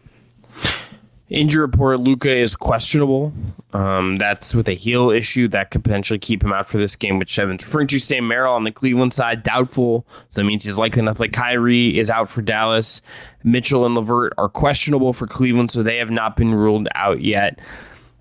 Injury 1.30 1.60
report: 1.60 2.00
Luka 2.00 2.30
is 2.30 2.56
questionable. 2.56 3.32
Um, 3.74 4.16
that's 4.16 4.54
with 4.54 4.66
a 4.68 4.72
heel 4.72 5.10
issue 5.10 5.46
that 5.48 5.70
could 5.70 5.84
potentially 5.84 6.18
keep 6.18 6.42
him 6.42 6.52
out 6.52 6.68
for 6.68 6.78
this 6.78 6.96
game, 6.96 7.18
which 7.18 7.38
Evan's 7.38 7.64
referring 7.64 7.86
to. 7.88 7.98
Sam 7.98 8.26
Merrill 8.26 8.54
on 8.54 8.64
the 8.64 8.72
Cleveland 8.72 9.12
side, 9.12 9.42
doubtful. 9.42 10.06
So 10.30 10.40
that 10.40 10.46
means 10.46 10.64
he's 10.64 10.78
likely 10.78 11.02
not 11.02 11.12
to 11.12 11.16
play. 11.16 11.28
Kyrie 11.28 11.98
is 11.98 12.08
out 12.08 12.30
for 12.30 12.40
Dallas. 12.40 13.02
Mitchell 13.44 13.84
and 13.84 13.94
Levert 13.94 14.32
are 14.38 14.48
questionable 14.48 15.12
for 15.12 15.26
Cleveland, 15.26 15.70
so 15.70 15.82
they 15.82 15.98
have 15.98 16.10
not 16.10 16.36
been 16.36 16.54
ruled 16.54 16.88
out 16.94 17.20
yet. 17.20 17.58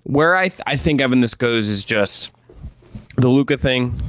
Where 0.04 0.36
I 0.36 0.48
th- 0.48 0.60
I 0.66 0.76
think 0.76 1.00
Evan 1.00 1.20
this 1.22 1.34
goes 1.34 1.68
is 1.68 1.84
just 1.84 2.30
the 3.16 3.28
Luka 3.28 3.56
thing. 3.56 4.00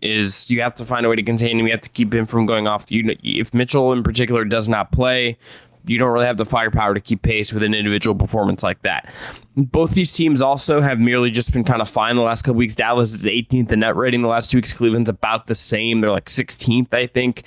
Is 0.00 0.50
you 0.50 0.60
have 0.60 0.74
to 0.74 0.84
find 0.84 1.06
a 1.06 1.08
way 1.08 1.16
to 1.16 1.22
contain 1.22 1.58
him. 1.58 1.66
You 1.66 1.72
have 1.72 1.80
to 1.80 1.90
keep 1.90 2.12
him 2.12 2.26
from 2.26 2.44
going 2.44 2.66
off. 2.66 2.90
You, 2.90 3.16
if 3.22 3.54
Mitchell 3.54 3.90
in 3.92 4.02
particular 4.02 4.44
does 4.44 4.68
not 4.68 4.92
play, 4.92 5.38
you 5.86 5.98
don't 5.98 6.12
really 6.12 6.26
have 6.26 6.36
the 6.36 6.44
firepower 6.44 6.94
to 6.94 7.00
keep 7.00 7.22
pace 7.22 7.52
with 7.52 7.62
an 7.62 7.74
individual 7.74 8.14
performance 8.14 8.62
like 8.62 8.80
that. 8.82 9.12
Both 9.56 9.94
these 9.94 10.12
teams 10.12 10.40
also 10.40 10.80
have 10.80 10.98
merely 10.98 11.30
just 11.30 11.52
been 11.52 11.64
kind 11.64 11.82
of 11.82 11.88
fine 11.88 12.16
the 12.16 12.22
last 12.22 12.42
couple 12.42 12.56
weeks. 12.56 12.74
Dallas 12.74 13.12
is 13.12 13.24
18th 13.24 13.70
in 13.70 13.80
net 13.80 13.96
rating 13.96 14.22
the 14.22 14.28
last 14.28 14.50
two 14.50 14.58
weeks. 14.58 14.72
Cleveland's 14.72 15.10
about 15.10 15.46
the 15.46 15.54
same. 15.54 16.00
They're 16.00 16.10
like 16.10 16.26
16th, 16.26 16.92
I 16.94 17.06
think. 17.06 17.42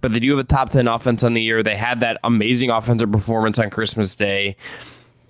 But 0.00 0.12
they 0.12 0.20
do 0.20 0.30
have 0.30 0.38
a 0.38 0.44
top 0.44 0.70
10 0.70 0.88
offense 0.88 1.22
on 1.22 1.34
the 1.34 1.42
year. 1.42 1.62
They 1.62 1.76
had 1.76 2.00
that 2.00 2.18
amazing 2.24 2.70
offensive 2.70 3.10
performance 3.10 3.58
on 3.58 3.70
Christmas 3.70 4.14
Day. 4.14 4.56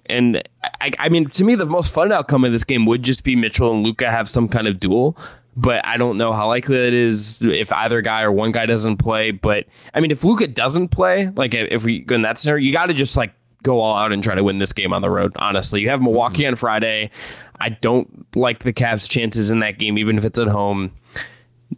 And 0.07 0.43
I, 0.81 0.93
I 0.99 1.09
mean, 1.09 1.29
to 1.31 1.45
me, 1.45 1.55
the 1.55 1.67
most 1.67 1.93
fun 1.93 2.13
outcome 2.13 2.45
of 2.45 2.53
this 2.53 2.65
game 2.65 2.87
would 2.87 3.03
just 3.03 3.25
be 3.25 3.37
Mitchell 3.37 3.73
and 3.73 3.85
Luka 3.85 4.11
have 4.11 4.29
some 4.29 4.49
kind 4.49 4.67
of 4.67 4.81
duel 4.81 5.17
but 5.57 5.85
I 5.87 5.97
don't 5.97 6.19
know 6.19 6.33
how 6.33 6.49
likely 6.49 6.77
it 6.77 6.93
is 6.93 7.43
if 7.43 7.73
either 7.73 8.03
guy 8.03 8.23
or 8.23 8.31
one 8.31 8.53
guy 8.53 8.67
doesn't 8.67 8.99
play. 8.99 9.31
But 9.31 9.65
I 9.95 10.01
mean, 10.01 10.11
if 10.11 10.23
Luka 10.23 10.47
doesn't 10.47 10.89
play, 10.89 11.31
like 11.35 11.55
if 11.55 11.85
we 11.85 12.01
go 12.01 12.15
in 12.15 12.23
that 12.23 12.39
scenario, 12.39 12.65
you 12.65 12.73
got 12.73 12.87
to 12.87 12.95
just 12.95 13.17
like 13.17 13.33
go 13.63 13.81
all 13.81 13.97
out 13.97 14.13
and 14.13 14.23
try 14.23 14.35
to 14.35 14.45
win 14.45 14.59
this 14.59 14.73
game 14.73 14.93
on 14.93 15.03
the 15.03 15.11
road. 15.11 15.33
Honestly, 15.37 15.81
you 15.81 15.89
have 15.89 16.03
Milwaukee 16.03 16.43
mm-hmm. 16.43 16.51
on 16.51 16.57
Friday. 16.57 17.11
I 17.59 17.71
don't 17.71 18.37
like 18.37 18.61
the 18.61 18.73
Cavs' 18.73 19.09
chances 19.09 19.51
in 19.51 19.61
that 19.61 19.79
game, 19.79 19.97
even 19.97 20.19
if 20.19 20.25
it's 20.27 20.39
at 20.39 20.49
home. 20.49 20.93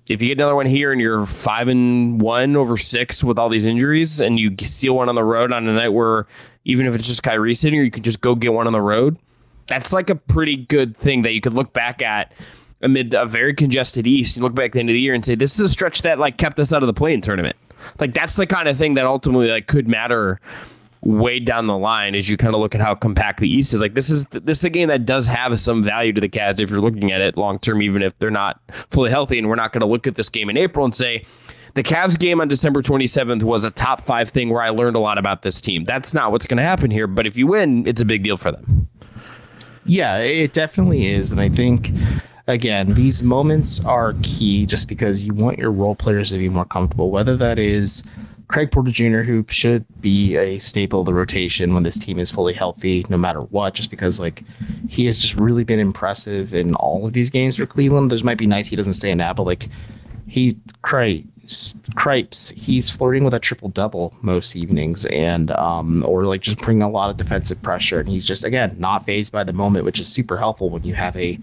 If 0.07 0.21
you 0.21 0.29
get 0.29 0.39
another 0.39 0.57
one 0.57 0.67
here 0.67 0.93
and 0.93 1.01
you're 1.01 1.25
five 1.25 1.69
and 1.69 2.21
one 2.21 2.57
over 2.57 2.77
six 2.77 3.23
with 3.25 3.39
all 3.39 3.49
these 3.49 3.65
injuries, 3.65 4.21
and 4.21 4.39
you 4.39 4.55
steal 4.61 4.97
one 4.97 5.09
on 5.09 5.15
the 5.15 5.25
road 5.25 5.53
on 5.53 5.67
a 5.69 5.73
night 5.73 5.91
where 5.91 6.27
even 6.65 6.87
if 6.87 6.95
it's 6.95 7.07
just 7.07 7.23
Kyrie 7.23 7.55
sitting, 7.55 7.79
or 7.79 7.85
you 7.85 7.91
can 7.91 8.03
just 8.03 8.21
go 8.21 8.35
get 8.35 8.53
one 8.53 8.67
on 8.67 8.73
the 8.73 8.81
road. 8.83 9.17
That's 9.67 9.93
like 9.93 10.09
a 10.09 10.15
pretty 10.15 10.57
good 10.57 10.97
thing 10.97 11.23
that 11.23 11.33
you 11.33 11.43
could 11.43 11.53
look 11.53 11.75
back 11.75 12.01
at 12.01 12.33
amid 12.83 13.15
a 13.15 13.25
very 13.25 13.55
congested 13.55 14.07
East. 14.07 14.37
You 14.37 14.43
look 14.43 14.55
back 14.55 14.67
at 14.67 14.73
the 14.73 14.81
end 14.81 14.91
of 14.91 14.95
the 14.95 15.01
year 15.01 15.15
and 15.15 15.25
say, 15.25 15.35
this 15.35 15.55
is 15.55 15.61
a 15.61 15.69
stretch 15.69 16.03
that 16.03 16.19
like 16.19 16.39
kept 16.39 16.59
us 16.59 16.73
out 16.73 16.83
of 16.83 16.87
the 16.87 16.93
play-in 16.93 17.21
tournament. 17.21 17.57
Like 17.99 18.15
that's 18.15 18.37
the 18.37 18.47
kind 18.47 18.69
of 18.69 18.77
thing 18.77 18.95
that 18.95 19.07
ultimately 19.07 19.49
like 19.49 19.67
could 19.67 19.89
matter 19.89 20.41
way 21.01 21.39
down 21.39 21.67
the 21.67 21.79
line 21.79 22.15
as 22.15 22.29
you 22.29 22.37
kind 22.37 22.55
of 22.55 22.61
look 22.61 22.75
at 22.75 22.81
how 22.81 22.95
compact 22.95 23.41
the 23.41 23.49
East 23.49 23.73
is. 23.73 23.81
Like 23.81 23.95
this 23.95 24.11
is 24.11 24.25
this 24.27 24.59
is 24.59 24.65
a 24.65 24.71
game 24.71 24.89
that 24.89 25.07
does 25.07 25.27
have 25.27 25.59
some 25.61 25.83
value 25.83 26.13
to 26.13 26.21
the 26.21 26.29
Cavs 26.29 26.61
if 26.61 26.71
you're 26.71 26.81
looking 26.81 27.13
at 27.13 27.21
it 27.21 27.37
long 27.37 27.59
term, 27.59 27.83
even 27.83 28.03
if 28.03 28.19
they're 28.19 28.31
not 28.31 28.61
fully 28.91 29.11
healthy. 29.11 29.39
And 29.39 29.49
we're 29.49 29.55
not 29.55 29.73
going 29.73 29.81
to 29.81 29.87
look 29.87 30.07
at 30.07 30.17
this 30.17 30.29
game 30.29 30.51
in 30.51 30.57
April 30.57 30.85
and 30.85 30.95
say 30.95 31.25
the 31.75 31.83
Cavs 31.83 32.19
game 32.19 32.41
on 32.41 32.49
December 32.49 32.83
27th 32.83 33.43
was 33.43 33.65
a 33.65 33.71
top 33.71 34.01
five 34.01 34.29
thing 34.29 34.51
where 34.51 34.63
I 34.63 34.71
learned 34.71 34.97
a 34.97 35.01
lot 35.01 35.19
about 35.19 35.43
this 35.43 35.61
team. 35.61 35.85
That's 35.85 36.15
not 36.15 36.33
what's 36.33 36.47
going 36.47 36.59
to 36.59 36.65
happen 36.65 36.91
here. 36.91 37.07
But 37.07 37.27
if 37.27 37.37
you 37.37 37.47
win, 37.47 37.87
it's 37.87 38.01
a 38.01 38.05
big 38.05 38.25
deal 38.25 38.37
for 38.37 38.51
them. 38.51 38.89
Yeah, 39.85 40.19
it 40.19 40.53
definitely 40.53 41.07
is. 41.07 41.33
And 41.33 41.41
I 41.41 41.49
think, 41.49 41.91
again, 42.49 42.95
these 42.95 43.23
moments 43.23 43.85
are 43.85 44.15
key 44.23 44.67
just 44.67 44.89
because 44.89 45.27
you 45.27 45.35
want 45.35 45.59
your 45.59 45.71
role 45.71 45.95
players 45.95 46.31
to 46.31 46.39
be 46.39 46.49
more 46.49 46.65
comfortable, 46.65 47.11
whether 47.11 47.37
that 47.37 47.59
is 47.59 48.03
Craig 48.49 48.73
Porter 48.73 48.91
Jr., 48.91 49.21
who 49.21 49.45
should 49.49 49.85
be 50.01 50.37
a 50.37 50.59
staple 50.59 51.01
of 51.01 51.07
the 51.07 51.13
rotation 51.15 51.75
when 51.75 51.83
this 51.83 51.99
team 51.99 52.19
is 52.19 52.31
fully 52.31 52.55
healthy, 52.55 53.05
no 53.11 53.19
matter 53.19 53.43
what, 53.43 53.75
just 53.75 53.91
because 53.91 54.19
like 54.19 54.43
he 54.89 55.05
has 55.05 55.19
just 55.19 55.35
really 55.35 55.65
been 55.65 55.79
impressive 55.79 56.55
in 56.55 56.75
all 56.77 57.07
of 57.07 57.13
these 57.13 57.31
games 57.31 57.57
for 57.57 57.67
Cleveland. 57.67 58.11
There's 58.11 58.25
might 58.25 58.39
be 58.39 58.47
nights 58.47 58.69
he 58.69 58.77
doesn't 58.77 58.95
stand 58.95 59.21
out, 59.21 59.37
but 59.37 59.45
like 59.45 59.69
he 60.27 60.59
Craig 60.83 61.27
Cripes, 61.95 62.51
he's 62.51 62.91
flirting 62.91 63.25
with 63.25 63.33
a 63.33 63.39
triple 63.39 63.71
double 63.71 64.15
most 64.21 64.55
evenings, 64.57 65.07
and 65.07 65.51
um, 65.53 66.05
or 66.07 66.25
like 66.25 66.43
just 66.43 66.59
bringing 66.59 66.83
a 66.83 66.91
lot 66.91 67.11
of 67.11 67.17
defensive 67.17 67.61
pressure, 67.63 68.01
and 68.01 68.09
he's 68.09 68.25
just 68.25 68.45
again 68.45 68.77
not 68.79 69.05
phased 69.05 69.33
by 69.33 69.45
the 69.45 69.53
moment, 69.53 69.85
which 69.85 70.01
is 70.01 70.09
super 70.09 70.37
helpful 70.37 70.71
when 70.71 70.85
you 70.85 70.95
have 70.95 71.17
a 71.17 71.39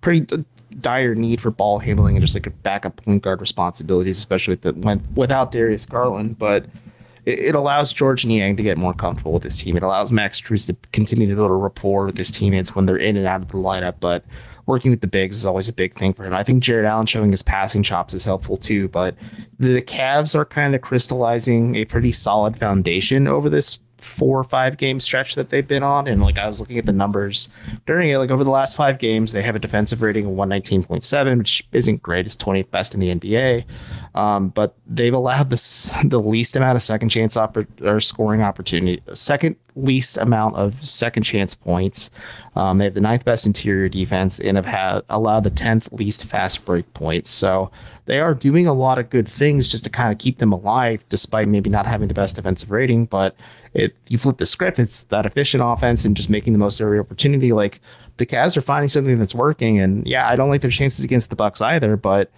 pretty 0.00 0.44
dire 0.80 1.14
need 1.14 1.40
for 1.40 1.50
ball 1.50 1.78
handling 1.78 2.16
and 2.16 2.22
just 2.22 2.34
like 2.34 2.46
a 2.46 2.50
backup 2.50 2.96
point 2.96 3.22
guard 3.22 3.40
responsibilities, 3.40 4.18
especially 4.18 4.52
with 4.52 4.62
the 4.62 4.72
when, 4.74 5.02
without 5.14 5.52
Darius 5.52 5.86
Garland. 5.86 6.38
But 6.38 6.66
it, 7.24 7.38
it, 7.40 7.54
allows 7.54 7.92
George 7.92 8.24
Niang 8.24 8.56
to 8.56 8.62
get 8.62 8.78
more 8.78 8.94
comfortable 8.94 9.32
with 9.32 9.42
his 9.42 9.60
team. 9.60 9.76
It 9.76 9.82
allows 9.82 10.12
Max 10.12 10.40
Strus 10.40 10.66
to 10.66 10.76
continue 10.92 11.28
to 11.28 11.34
build 11.34 11.50
a 11.50 11.54
rapport 11.54 12.06
with 12.06 12.16
his 12.16 12.30
teammates 12.30 12.74
when 12.74 12.86
they're 12.86 12.96
in 12.96 13.16
and 13.16 13.26
out 13.26 13.42
of 13.42 13.48
the 13.48 13.54
lineup. 13.54 13.96
But 14.00 14.24
working 14.66 14.90
with 14.90 15.00
the 15.00 15.06
bigs 15.06 15.36
is 15.36 15.46
always 15.46 15.68
a 15.68 15.72
big 15.72 15.94
thing 15.94 16.12
for 16.12 16.24
him. 16.24 16.34
I 16.34 16.42
think 16.42 16.62
Jarrett 16.62 16.86
Allen 16.86 17.06
showing 17.06 17.30
his 17.30 17.42
passing 17.42 17.82
chops 17.82 18.14
is 18.14 18.24
helpful 18.24 18.56
too. 18.56 18.88
But 18.88 19.16
the 19.58 19.82
Cavs 19.82 20.34
are 20.34 20.44
kind 20.44 20.74
of 20.74 20.82
crystallizing 20.82 21.76
a 21.76 21.84
pretty 21.84 22.12
solid 22.12 22.56
foundation 22.56 23.26
over 23.26 23.48
this 23.48 23.78
four 23.98 24.38
or 24.38 24.44
five 24.44 24.76
game 24.76 25.00
stretch 25.00 25.34
that 25.34 25.50
they've 25.50 25.66
been 25.66 25.82
on. 25.82 26.06
And 26.06 26.22
like 26.22 26.38
I 26.38 26.46
was 26.46 26.60
looking 26.60 26.78
at 26.78 26.86
the 26.86 26.92
numbers 26.92 27.48
during 27.86 28.10
it, 28.10 28.18
like 28.18 28.30
over 28.30 28.44
the 28.44 28.50
last 28.50 28.76
five 28.76 28.98
games, 28.98 29.32
they 29.32 29.42
have 29.42 29.56
a 29.56 29.58
defensive 29.58 30.02
rating 30.02 30.26
of 30.26 30.32
119.7, 30.32 31.38
which 31.38 31.66
isn't 31.72 32.02
great. 32.02 32.26
It's 32.26 32.36
20th 32.36 32.70
best 32.70 32.94
in 32.94 33.00
the 33.00 33.14
NBA. 33.14 33.64
Um, 34.14 34.48
but 34.48 34.74
they've 34.86 35.14
allowed 35.14 35.50
this 35.50 35.90
the 36.04 36.20
least 36.20 36.56
amount 36.56 36.76
of 36.76 36.82
second 36.82 37.10
chance 37.10 37.36
oppor- 37.36 37.66
or 37.82 38.00
scoring 38.00 38.42
opportunity, 38.42 39.02
second 39.14 39.56
least 39.76 40.16
amount 40.16 40.56
of 40.56 40.84
second 40.84 41.22
chance 41.22 41.54
points. 41.54 42.10
Um, 42.56 42.78
they 42.78 42.84
have 42.84 42.94
the 42.94 43.00
ninth 43.00 43.24
best 43.24 43.46
interior 43.46 43.88
defense 43.88 44.40
and 44.40 44.56
have 44.56 44.66
had 44.66 45.02
allowed 45.08 45.44
the 45.44 45.50
10th 45.50 45.92
least 45.92 46.24
fast 46.24 46.64
break 46.64 46.92
points. 46.94 47.30
So 47.30 47.70
they 48.06 48.20
are 48.20 48.34
doing 48.34 48.66
a 48.66 48.72
lot 48.72 48.98
of 48.98 49.10
good 49.10 49.28
things 49.28 49.68
just 49.68 49.84
to 49.84 49.90
kind 49.90 50.12
of 50.12 50.18
keep 50.18 50.38
them 50.38 50.52
alive, 50.52 51.04
despite 51.08 51.46
maybe 51.46 51.70
not 51.70 51.86
having 51.86 52.08
the 52.08 52.14
best 52.14 52.36
defensive 52.36 52.70
rating. 52.70 53.04
But 53.04 53.36
if 53.74 53.92
you 54.08 54.18
flip 54.18 54.38
the 54.38 54.46
script, 54.46 54.78
it's 54.78 55.04
that 55.04 55.26
efficient 55.26 55.62
offense 55.64 56.04
and 56.04 56.16
just 56.16 56.30
making 56.30 56.52
the 56.52 56.58
most 56.58 56.80
of 56.80 56.86
every 56.86 56.98
opportunity. 56.98 57.52
Like 57.52 57.80
the 58.16 58.26
Cavs 58.26 58.56
are 58.56 58.62
finding 58.62 58.88
something 58.88 59.18
that's 59.18 59.34
working, 59.34 59.78
and 59.78 60.06
yeah, 60.06 60.28
I 60.28 60.36
don't 60.36 60.48
like 60.48 60.62
their 60.62 60.70
chances 60.70 61.04
against 61.04 61.30
the 61.30 61.36
Bucks 61.36 61.60
either, 61.60 61.96
but 61.96 62.30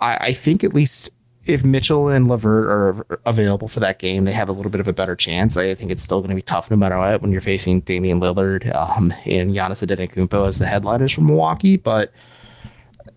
I, 0.00 0.16
I 0.20 0.32
think 0.32 0.62
at 0.64 0.74
least 0.74 1.10
if 1.46 1.64
Mitchell 1.64 2.08
and 2.08 2.28
LeVert 2.28 2.66
are 2.66 3.20
available 3.24 3.66
for 3.68 3.80
that 3.80 3.98
game, 3.98 4.24
they 4.24 4.32
have 4.32 4.48
a 4.48 4.52
little 4.52 4.70
bit 4.70 4.80
of 4.80 4.88
a 4.88 4.92
better 4.92 5.16
chance. 5.16 5.56
I 5.56 5.74
think 5.74 5.90
it's 5.90 6.02
still 6.02 6.20
going 6.20 6.30
to 6.30 6.34
be 6.34 6.42
tough 6.42 6.70
no 6.70 6.76
matter 6.76 6.98
what 6.98 7.22
when 7.22 7.32
you're 7.32 7.40
facing 7.40 7.80
Damian 7.80 8.20
Lillard 8.20 8.72
um, 8.74 9.12
and 9.24 9.52
Giannis 9.52 9.84
Antetokounmpo 9.84 10.46
as 10.46 10.58
the 10.58 10.66
headliners 10.66 11.12
from 11.12 11.26
Milwaukee. 11.26 11.76
But 11.76 12.12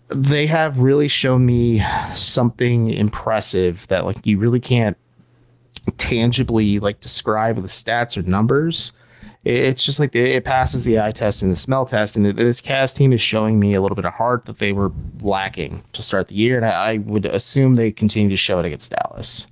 they 0.08 0.46
have 0.46 0.78
really 0.78 1.08
shown 1.08 1.44
me 1.44 1.82
something 2.12 2.90
impressive 2.90 3.86
that 3.88 4.04
like 4.04 4.26
you 4.26 4.38
really 4.38 4.60
can't 4.60 4.96
tangibly 5.98 6.78
like 6.78 7.00
describe 7.00 7.56
with 7.56 7.64
the 7.64 7.68
stats 7.68 8.16
or 8.16 8.22
numbers. 8.22 8.92
It's 9.44 9.84
just 9.84 10.00
like 10.00 10.14
it 10.14 10.44
passes 10.44 10.84
the 10.84 10.98
eye 11.00 11.12
test 11.12 11.42
and 11.42 11.52
the 11.52 11.56
smell 11.56 11.84
test, 11.84 12.16
and 12.16 12.24
this 12.24 12.62
Cavs 12.62 12.94
team 12.94 13.12
is 13.12 13.20
showing 13.20 13.60
me 13.60 13.74
a 13.74 13.82
little 13.82 13.94
bit 13.94 14.06
of 14.06 14.14
heart 14.14 14.46
that 14.46 14.58
they 14.58 14.72
were 14.72 14.90
lacking 15.20 15.84
to 15.92 16.02
start 16.02 16.28
the 16.28 16.34
year, 16.34 16.56
and 16.56 16.64
I 16.64 16.98
would 16.98 17.26
assume 17.26 17.74
they 17.74 17.92
continue 17.92 18.30
to 18.30 18.36
show 18.36 18.58
it 18.58 18.64
against 18.64 18.92
Dallas. 18.92 19.46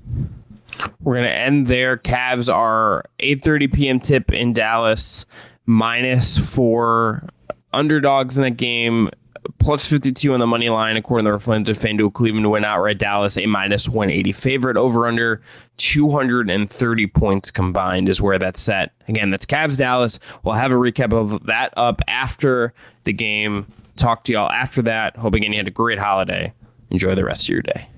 We're 1.03 1.17
gonna 1.17 1.29
end 1.29 1.67
there. 1.67 1.99
Cavs 1.99 2.53
are 2.53 3.05
8:30 3.21 3.73
p.m. 3.73 4.01
tip 4.01 4.33
in 4.33 4.55
Dallas, 4.55 5.27
minus 5.67 6.39
four 6.39 7.29
underdogs 7.75 8.37
in 8.39 8.43
that 8.45 8.57
game 8.57 9.11
plus 9.59 9.89
52 9.89 10.33
on 10.35 10.41
the 10.41 10.47
money 10.47 10.69
line, 10.69 10.97
according 10.97 11.25
to 11.27 11.33
Reflected 11.33 11.77
FanDuel. 11.77 12.13
Cleveland 12.13 12.45
to 12.45 12.51
win 12.51 12.65
outright. 12.65 12.99
Dallas, 12.99 13.37
a 13.39 13.47
minus 13.47 13.89
180 13.89 14.33
favorite. 14.33 14.77
Over 14.77 15.07
under 15.07 15.41
230 15.79 17.07
points 17.09 17.51
combined 17.51 18.09
is 18.09 18.21
where 18.21 18.39
that's 18.39 18.61
set. 18.61 18.93
Again, 19.09 19.31
that's 19.31 19.47
Cavs 19.47 19.77
Dallas. 19.77 20.21
We'll 20.43 20.55
have 20.55 20.73
a 20.73 20.77
recap 20.77 21.13
of 21.13 21.47
that 21.47 21.73
up 21.77 22.01
after 22.09 22.73
the 23.05 23.13
game. 23.13 23.67
Talk 23.97 24.25
to 24.25 24.33
y'all 24.33 24.51
after 24.51 24.83
that. 24.83 25.17
Hope 25.17 25.35
again 25.35 25.53
you 25.53 25.59
had 25.59 25.69
a 25.69 25.73
great 25.73 25.99
holiday. 25.99 26.53
Enjoy 26.91 27.15
the 27.15 27.25
rest 27.25 27.45
of 27.45 27.49
your 27.51 27.63
day. 27.63 27.89